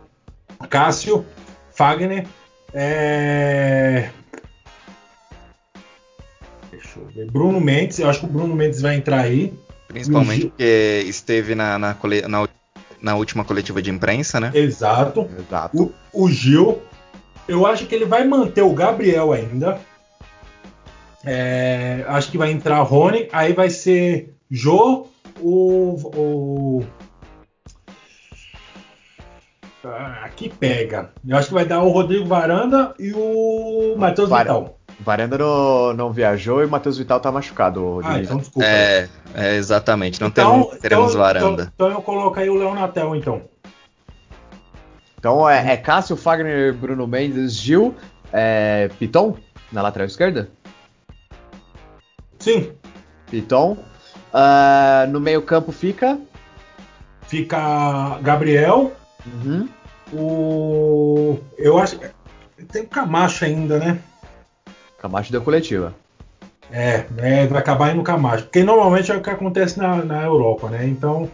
[0.70, 1.26] Cássio,
[1.72, 2.28] Fagner,
[2.74, 4.10] é...
[6.72, 7.32] Deixa eu ver.
[7.32, 9.54] Bruno Mendes, eu acho que o Bruno Mendes vai entrar aí.
[9.88, 10.50] Principalmente Gil...
[10.50, 11.96] porque esteve na, na,
[12.28, 12.50] na,
[13.02, 14.52] na, última coletiva de imprensa, né?
[14.54, 15.30] Exato.
[15.40, 15.94] Exato.
[16.14, 16.82] O, o, Gil,
[17.48, 19.80] eu acho que ele vai manter o Gabriel ainda.
[21.26, 25.08] É, acho que vai entrar Rony, aí vai ser Jô,
[25.42, 26.86] o, o
[30.24, 31.12] aqui pega.
[31.28, 34.78] Eu acho que vai dar o Rodrigo Varanda e o Matheus Var Vital.
[35.00, 38.02] Varanda não, não, viajou e o Matheus Vital tá machucado.
[38.04, 38.68] Ah, então desculpa.
[38.68, 40.20] É, é exatamente.
[40.20, 41.72] Não então, temos, teremos então, Varanda.
[41.74, 43.42] Então, então, eu coloco aí o Leão Natel, então.
[45.20, 47.96] Então é, é Cássio, Fagner, Bruno Mendes, Gil,
[48.32, 49.36] é, Piton
[49.72, 50.50] na lateral esquerda?
[52.40, 52.72] Sim.
[53.30, 53.78] Piton.
[54.34, 56.20] Uh, no meio-campo fica.
[57.28, 58.92] Fica Gabriel.
[59.28, 59.70] Uhum.
[60.14, 61.40] O.
[61.58, 62.00] Eu acho.
[62.72, 64.00] Tem o Camacho ainda, né?
[65.00, 65.94] Camacho deu coletiva.
[66.72, 68.44] É, é, vai acabar indo Camacho.
[68.44, 70.86] Porque normalmente é o que acontece na, na Europa, né?
[70.86, 71.30] Então,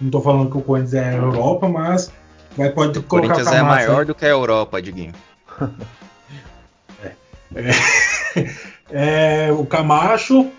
[0.00, 2.12] não tô falando que o Corinthians é a Europa, mas
[2.56, 4.04] vai, pode o colocar Corinthians é maior aí.
[4.06, 5.12] do que a Europa, Diguinho.
[7.02, 7.12] é,
[8.90, 10.50] é, é, o Camacho,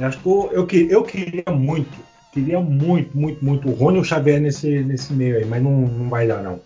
[0.00, 1.96] acho que eu, eu, eu, queria muito,
[2.32, 5.72] queria muito, muito, muito o Rony e o Xavier nesse, nesse meio aí, mas não,
[5.72, 6.60] não vai dar não.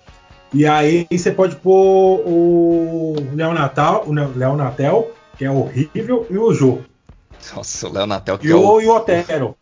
[0.55, 6.37] E aí você pode pôr o Léo Natal, o Léo Natel, que é horrível, e
[6.37, 6.81] o Jô.
[7.55, 9.57] Nossa, o Léo Natel que e é o, e o Otero.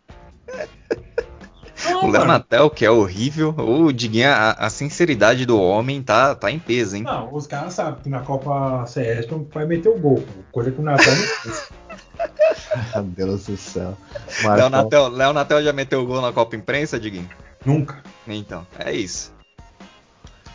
[2.03, 3.55] o Léo Natel, que é horrível.
[3.57, 7.05] O Diguinho, a, a, sinceridade do homem tá, tá em peso, hein?
[7.05, 10.25] Não, os caras sabem que na Copa CS vai meter o gol.
[10.51, 11.69] Coisa que o Natel não fez.
[12.95, 13.97] Meu Deus do céu.
[14.45, 17.29] Léo Natel, Léo Natel já meteu o gol na Copa Imprensa, Diguinho?
[17.65, 18.03] Nunca.
[18.27, 19.33] Então, é isso.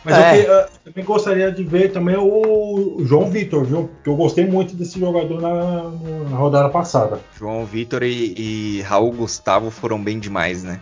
[0.06, 0.46] Mas é.
[0.46, 3.88] eu, eu, também gostaria de ver também o João Vitor, viu?
[3.88, 5.82] Porque eu gostei muito desse jogador na,
[6.30, 7.18] na rodada passada.
[7.36, 10.80] João Vitor e, e, Raul Gustavo foram bem demais, né?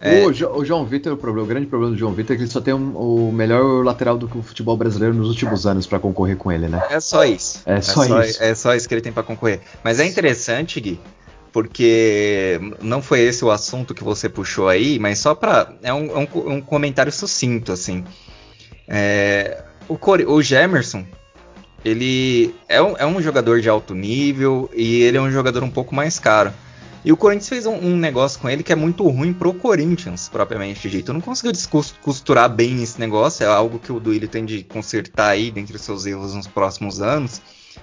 [0.00, 0.24] É...
[0.24, 2.44] O, jo, o, João Vitor, o, problema, o, grande problema do João Vitor é que
[2.44, 6.38] ele só tem um, o melhor lateral do futebol brasileiro nos últimos anos para concorrer
[6.38, 6.82] com ele, né?
[6.88, 7.60] É só isso.
[7.66, 8.42] É só, é só isso.
[8.42, 9.60] É só isso que ele tem para concorrer.
[9.84, 10.98] Mas é interessante, Gui,
[11.52, 16.20] porque não foi esse o assunto que você puxou aí, mas só para é um,
[16.20, 18.02] um, um, comentário sucinto assim.
[18.88, 21.04] É, o, Core, o Gemerson
[21.84, 25.70] ele é um, é um, jogador de alto nível e ele é um jogador um
[25.70, 26.52] pouco mais caro.
[27.04, 30.28] E o Corinthians fez um, um negócio com ele que é muito ruim pro Corinthians,
[30.28, 31.12] propriamente dito.
[31.12, 31.52] Não conseguiu
[32.02, 35.82] costurar bem esse negócio, é algo que o Duílio tem de consertar aí dentre os
[35.82, 37.40] seus erros nos próximos anos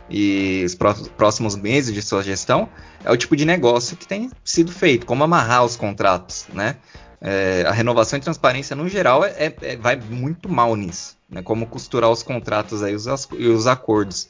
[0.10, 2.70] e os próximos meses de sua gestão,
[3.04, 6.78] é o tipo de negócio que tem sido feito, como amarrar os contratos, né?
[7.20, 11.42] É, a renovação e transparência no geral é, é, é, vai muito mal nisso, né?
[11.42, 13.06] Como costurar os contratos aí os,
[13.38, 14.30] e os acordos.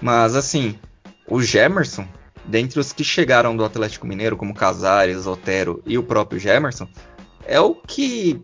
[0.00, 0.78] Mas assim,
[1.26, 2.08] o Gemerson,
[2.48, 6.88] dentre os que chegaram do Atlético Mineiro, como Casares, Otero e o próprio Gemerson,
[7.44, 8.42] é o que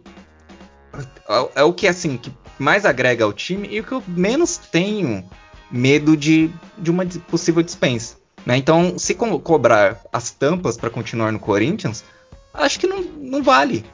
[1.56, 5.24] é, o que assim que mais agrega ao time e o que eu menos tenho
[5.70, 8.16] medo de, de uma possível dispensa.
[8.44, 8.58] Né?
[8.58, 12.04] Então, se co cobrar as tampas para continuar no Corinthians,
[12.52, 13.84] acho que não, não vale.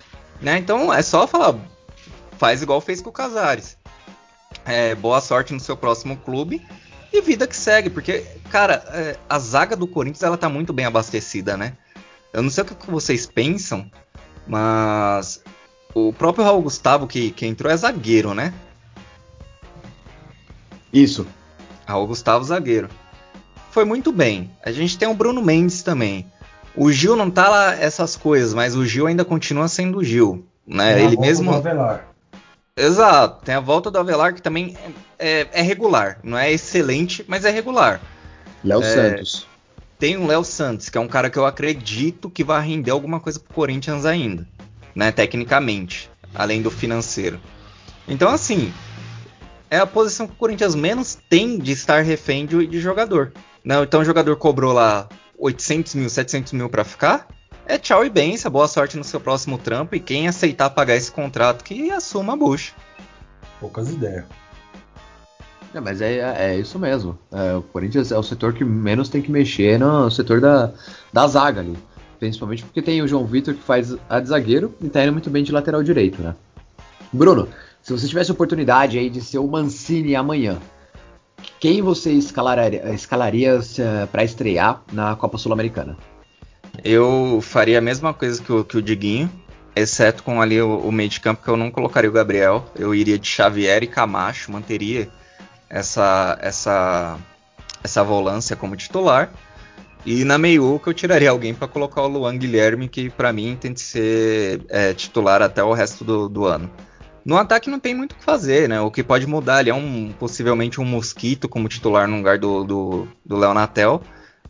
[0.42, 0.58] Né?
[0.58, 1.56] Então, é só falar,
[2.36, 3.78] faz igual fez com o Casares.
[4.64, 6.61] É, boa sorte no seu próximo clube
[7.12, 10.86] e vida que segue, porque, cara, é, a zaga do Corinthians ela tá muito bem
[10.86, 11.74] abastecida, né?
[12.32, 13.90] Eu não sei o que vocês pensam,
[14.46, 15.42] mas
[15.94, 18.54] o próprio Raul Gustavo que, que entrou é zagueiro, né?
[20.92, 21.26] Isso.
[21.86, 22.88] Raul Gustavo zagueiro.
[23.70, 24.50] Foi muito bem.
[24.64, 26.26] A gente tem o Bruno Mendes também.
[26.76, 30.44] O Gil não tá lá essas coisas, mas o Gil ainda continua sendo o Gil.
[30.66, 31.02] Né?
[31.02, 31.50] Ele mesmo.
[32.80, 34.76] Exato, tem a volta do Avelar que também
[35.18, 36.18] é, é, é regular.
[36.22, 38.00] Não é excelente, mas é regular.
[38.64, 39.46] Léo é, Santos.
[39.98, 43.20] Tem o Léo Santos, que é um cara que eu acredito que vai render alguma
[43.20, 44.48] coisa pro Corinthians ainda.
[44.94, 47.38] Né, tecnicamente, além do financeiro.
[48.08, 48.72] Então, assim,
[49.70, 53.32] é a posição que o Corinthians menos tem de estar refém de, de jogador.
[53.62, 55.08] Não, então o jogador cobrou lá
[55.38, 57.28] 800 mil, 700 mil para ficar.
[57.70, 59.94] É tchau e benção, boa sorte no seu próximo trampo.
[59.94, 62.72] E quem aceitar pagar esse contrato, que assuma a bucha.
[63.60, 64.24] Poucas ideias.
[65.72, 67.16] É, mas é, é isso mesmo.
[67.30, 70.72] É, o Corinthians é o setor que menos tem que mexer no setor da,
[71.12, 71.78] da zaga ali.
[72.18, 75.30] Principalmente porque tem o João Vitor que faz a de zagueiro e tá indo muito
[75.30, 76.34] bem de lateral direito, né?
[77.12, 77.48] Bruno,
[77.80, 80.58] se você tivesse oportunidade aí de ser o Mancini amanhã,
[81.61, 85.96] quem você escalaria, escalaria uh, para estrear na Copa Sul-Americana?
[86.84, 89.30] Eu faria a mesma coisa que o, que o Diguinho,
[89.74, 92.64] exceto com ali o, o meio de campo que eu não colocaria o Gabriel.
[92.76, 95.08] Eu iria de Xavier e Camacho, manteria
[95.68, 97.18] essa essa
[97.82, 99.30] essa volância como titular.
[100.04, 103.74] E na meiuca eu tiraria alguém para colocar o Luan Guilherme, que para mim tem
[103.74, 106.70] que ser é, titular até o resto do, do ano.
[107.22, 108.80] No ataque não tem muito o que fazer, né?
[108.80, 112.64] O que pode mudar ali é um, possivelmente um mosquito como titular no lugar do,
[112.64, 114.02] do, do Léo Natel.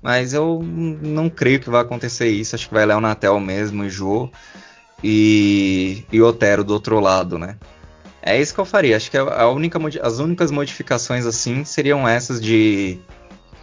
[0.02, 2.54] Mas eu não creio que vai acontecer isso.
[2.54, 4.30] Acho que vai Léo Natel mesmo, Jô
[5.04, 7.56] e, e Otero do outro lado, né?
[8.22, 8.96] É isso que eu faria.
[8.96, 13.00] Acho que a única, as únicas modificações assim seriam essas de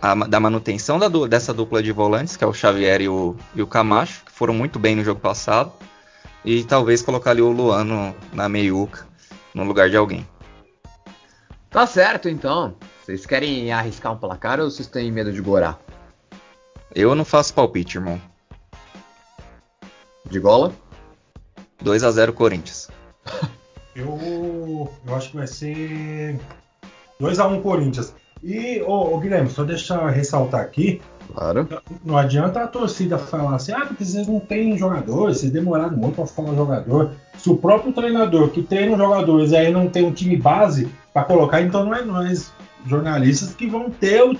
[0.01, 3.61] a, da manutenção da, dessa dupla de volantes, que é o Xavier e o, e
[3.61, 5.71] o Camacho, que foram muito bem no jogo passado.
[6.45, 9.05] E talvez colocar ali o Luano na meiuca,
[9.53, 10.27] no lugar de alguém.
[11.69, 12.75] Tá certo, então.
[13.03, 15.79] Vocês querem arriscar um placar ou vocês têm medo de gorar?
[16.97, 18.19] Eu não faço palpite, irmão.
[20.25, 20.73] De gola?
[21.79, 22.89] 2 a 0 Corinthians.
[23.95, 26.39] Eu, eu acho que vai ser
[27.19, 28.13] 2x1 Corinthians.
[28.43, 31.01] E, ô, ô, Guilherme, só deixa eu ressaltar aqui.
[31.33, 31.67] Claro.
[32.05, 36.17] Não adianta a torcida falar assim, ah, porque vocês não têm jogadores, vocês demoraram muito
[36.17, 37.09] para falar jogador.
[37.39, 41.23] Se o próprio treinador que treina os jogadores aí não tem um time base para
[41.23, 42.53] colocar, então não é nós,
[42.85, 44.37] jornalistas, que vão ter o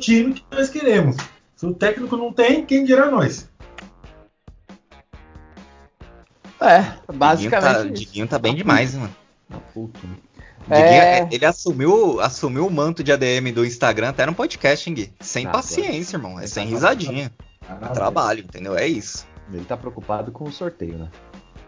[0.00, 1.16] time que nós queremos.
[1.56, 3.48] Se o técnico não tem, quem dirá nós?
[6.60, 7.98] É, Diguinho tá, basicamente.
[7.98, 9.14] Diguinho tá bem demais, mano.
[9.50, 9.98] Ah, puto.
[9.98, 10.20] Diguinho,
[10.70, 11.28] É.
[11.30, 15.12] Ele assumiu, assumiu o manto de ADM do Instagram até no podcast, hein, Gui?
[15.20, 16.38] Sem paciência, irmão.
[16.38, 17.32] É Ele sem tá risadinha.
[17.68, 18.76] É trabalho, entendeu?
[18.76, 19.26] É isso.
[19.50, 21.08] Ele tá preocupado com o sorteio, né?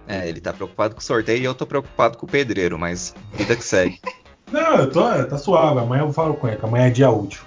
[0.07, 3.15] É, ele tá preocupado com o sorteio e eu tô preocupado com o pedreiro, mas
[3.35, 3.99] vida que segue.
[4.53, 5.81] Não, eu tô, tá suave.
[5.81, 7.43] Amanhã eu falo com ele, que amanhã é dia útil.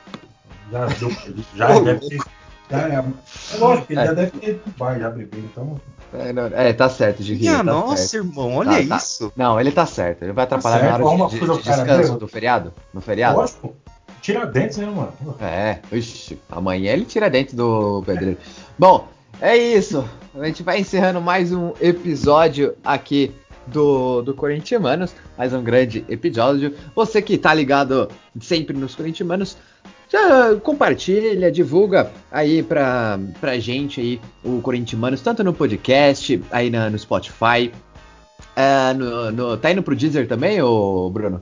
[0.72, 1.12] Já deu.
[1.56, 2.20] Já Ô, deve ter.
[2.70, 4.06] Já é, é lógico ele É.
[4.06, 5.80] já deve ter bar, já bebeu, então.
[6.14, 7.22] É, não- é, tá certo.
[7.24, 8.26] Minha tá nossa, certo.
[8.28, 8.98] irmão, olha Tá, tá.
[8.98, 9.34] isso.
[9.36, 10.24] Não, ele tá certo.
[10.24, 11.00] Ele vai atrapalhar certo.
[11.00, 12.74] na hora de, de, de descanso do feriado?
[12.94, 13.38] No feriado?
[13.38, 13.76] Lógico.
[14.22, 15.12] Tira dentes, né, mano?
[15.42, 18.38] É, ixi, amanhã ele tira dentro do pedreiro.
[18.78, 19.08] Bom,
[19.42, 20.08] é isso.
[20.36, 23.34] A gente vai encerrando mais um episódio aqui
[23.66, 25.14] do, do Corintianos.
[25.38, 26.76] Mais um grande episódio.
[26.96, 29.58] Você que tá ligado sempre nos Corintianos,
[30.12, 36.90] já compartilha, divulga aí pra, pra gente aí o Corintianos, tanto no podcast, aí na-
[36.90, 37.72] no Spotify.
[38.56, 41.42] É, no, no- tá indo pro Deezer também, ô Bruno?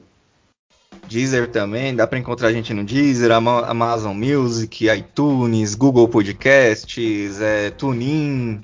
[1.07, 7.41] Deezer também, dá pra encontrar a gente no Deezer, Ama- Amazon Music, iTunes, Google Podcasts,
[7.41, 8.61] é, TuneIn,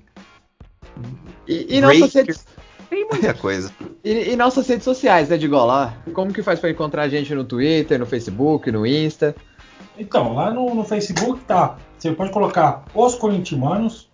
[1.48, 2.46] E, e nossas redes
[2.90, 3.72] tem muita coisa.
[4.04, 5.98] E, e nossas redes sociais, né, de Gola?
[6.14, 9.36] Como que faz pra encontrar a gente no Twitter, no Facebook, no Insta?
[9.98, 11.78] Então, lá no, no Facebook tá.
[11.98, 14.10] Você pode colocar os corintianos.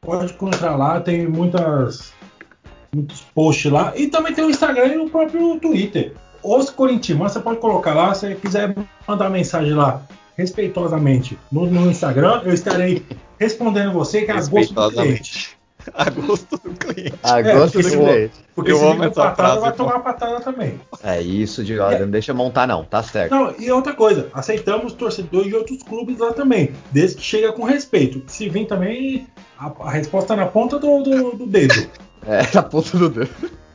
[0.00, 2.12] Pode encontrar lá, tem muitas.
[2.94, 3.92] Muitos posts lá.
[3.96, 6.14] E também tem o Instagram e o próprio Twitter.
[6.42, 8.14] Os corintianos, você pode colocar lá.
[8.14, 8.74] Se quiser
[9.06, 10.02] mandar mensagem lá
[10.36, 13.04] respeitosamente no, no Instagram, eu estarei
[13.38, 15.55] respondendo você que é a gosto do cliente.
[15.94, 17.14] A gosto do cliente.
[17.22, 18.34] A É, gosto porque do se cliente.
[18.54, 20.80] Porque Eu se vir patada, frase, vai tomar patada também.
[21.02, 23.30] É isso, de Gola, não deixa montar não, tá certo.
[23.30, 27.64] Não, e outra coisa, aceitamos torcedores de outros clubes lá também, desde que chega com
[27.64, 28.22] respeito.
[28.26, 29.26] Se vir também,
[29.58, 31.74] a, a resposta é na ponta do, do, do dedo.
[32.28, 33.30] É, na ponta do dedo.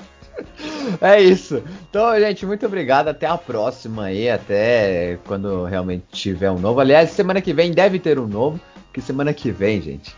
[0.99, 1.63] É isso.
[1.89, 3.07] Então, gente, muito obrigado.
[3.07, 4.29] Até a próxima aí.
[4.29, 6.79] Até quando realmente tiver um novo.
[6.79, 8.59] Aliás, semana que vem deve ter um novo.
[8.91, 10.15] Que semana que vem, gente.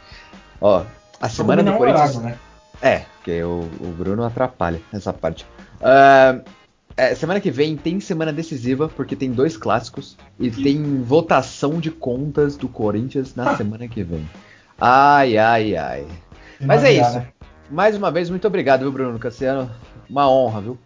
[0.60, 0.84] Ó,
[1.26, 2.16] a semana do um Corinthians.
[2.18, 2.38] horário, né?
[2.82, 5.46] É, porque o, o Bruno atrapalha essa parte.
[5.82, 6.40] Ah,
[6.98, 11.90] é, semana que vem tem semana decisiva, porque tem dois clássicos e tem votação de
[11.90, 13.58] contas do Corinthians na Ah.
[13.58, 14.30] semana que vem.
[14.80, 16.06] Ai, ai, ai.
[16.60, 17.14] Tem Mas é isso.
[17.18, 17.28] né?
[17.72, 19.72] Mais uma vez, muito obrigado, viu, Bruno Cassiano?
[20.10, 20.78] Uma honra, viu?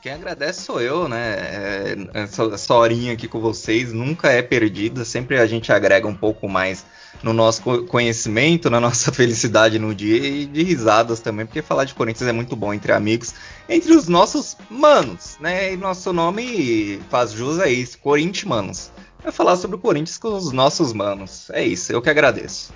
[0.00, 1.34] Quem agradece sou eu, né?
[1.40, 6.14] É, essa, essa horinha aqui com vocês nunca é perdida, sempre a gente agrega um
[6.14, 6.86] pouco mais
[7.22, 11.84] no nosso co- conhecimento, na nossa felicidade no dia e de risadas também, porque falar
[11.84, 13.34] de Corinthians é muito bom entre amigos,
[13.68, 15.72] entre os nossos manos, né?
[15.72, 18.90] E nosso nome faz jus a isso, Corintianos.
[19.24, 21.50] É falar sobre o Corinthians com os nossos manos.
[21.50, 22.72] É isso, eu que agradeço.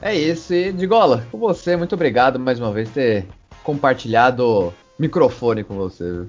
[0.00, 3.26] É isso, e de gola, com você, muito obrigado mais uma vez por ter
[3.64, 6.04] compartilhado microfone com você.
[6.04, 6.28] viu?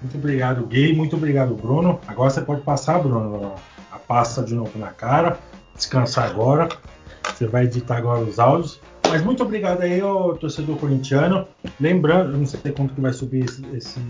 [0.00, 0.92] Muito obrigado, Gui.
[0.92, 2.00] Muito obrigado, Bruno.
[2.06, 3.54] Agora você pode passar, Bruno,
[3.90, 5.38] a pasta de novo na cara.
[5.82, 6.68] Descansar agora.
[7.24, 8.80] Você vai editar agora os áudios.
[9.08, 11.46] Mas muito obrigado aí ao torcedor corintiano.
[11.80, 14.00] Lembrando, não sei quanto que vai subir esse, esse,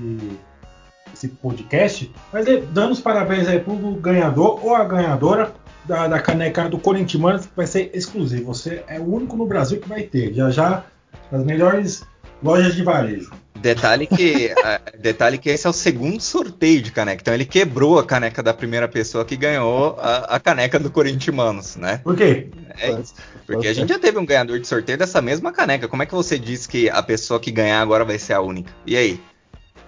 [1.12, 5.53] esse podcast, mas eh, dando os parabéns aí pro ganhador ou a ganhadora
[5.86, 8.53] da, da caneca do Corintianos, que vai ser exclusivo.
[8.53, 10.32] Você é o único no Brasil que vai ter.
[10.35, 10.85] Já já
[11.31, 12.05] nas melhores
[12.43, 13.31] lojas de varejo.
[13.55, 17.20] Detalhe que, a- detalhe que esse é o segundo sorteio de caneca.
[17.23, 21.77] Então ele quebrou a caneca da primeira pessoa que ganhou a, a caneca do Corintianos,
[21.77, 22.01] né?
[22.02, 22.48] Por quê?
[22.81, 23.14] É isso.
[23.47, 25.86] Porque a gente já teve um ganhador de sorteio dessa mesma caneca.
[25.86, 28.73] Como é que você disse que a pessoa que ganhar agora vai ser a única?
[28.85, 29.20] E aí?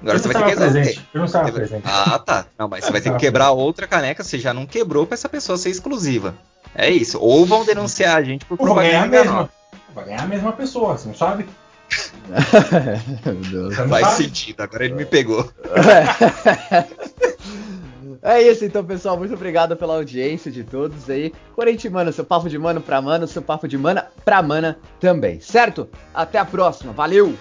[0.03, 1.09] Agora você não vai ter que presente.
[1.15, 1.83] Eu não estava Você presente.
[1.87, 2.47] Ah, tá.
[2.59, 4.23] Não, mas você vai ter que quebrar outra caneca.
[4.23, 6.35] Você já não quebrou pra essa pessoa ser exclusiva.
[6.75, 7.19] É isso.
[7.19, 9.51] Ou vão denunciar a gente por vai ganhar a mesma.
[9.95, 11.47] Vai ganhar a mesma pessoa, você não sabe?
[13.89, 14.61] Faz sentido.
[14.61, 15.51] Agora ele me pegou.
[18.27, 19.19] É isso então, pessoal.
[19.19, 21.31] Muito obrigado pela audiência de todos aí.
[21.55, 25.87] Corintiano, seu papo de mano pra mano, seu papo de mana pra mana também, certo?
[26.15, 26.91] Até a próxima.
[26.95, 27.35] Valeu!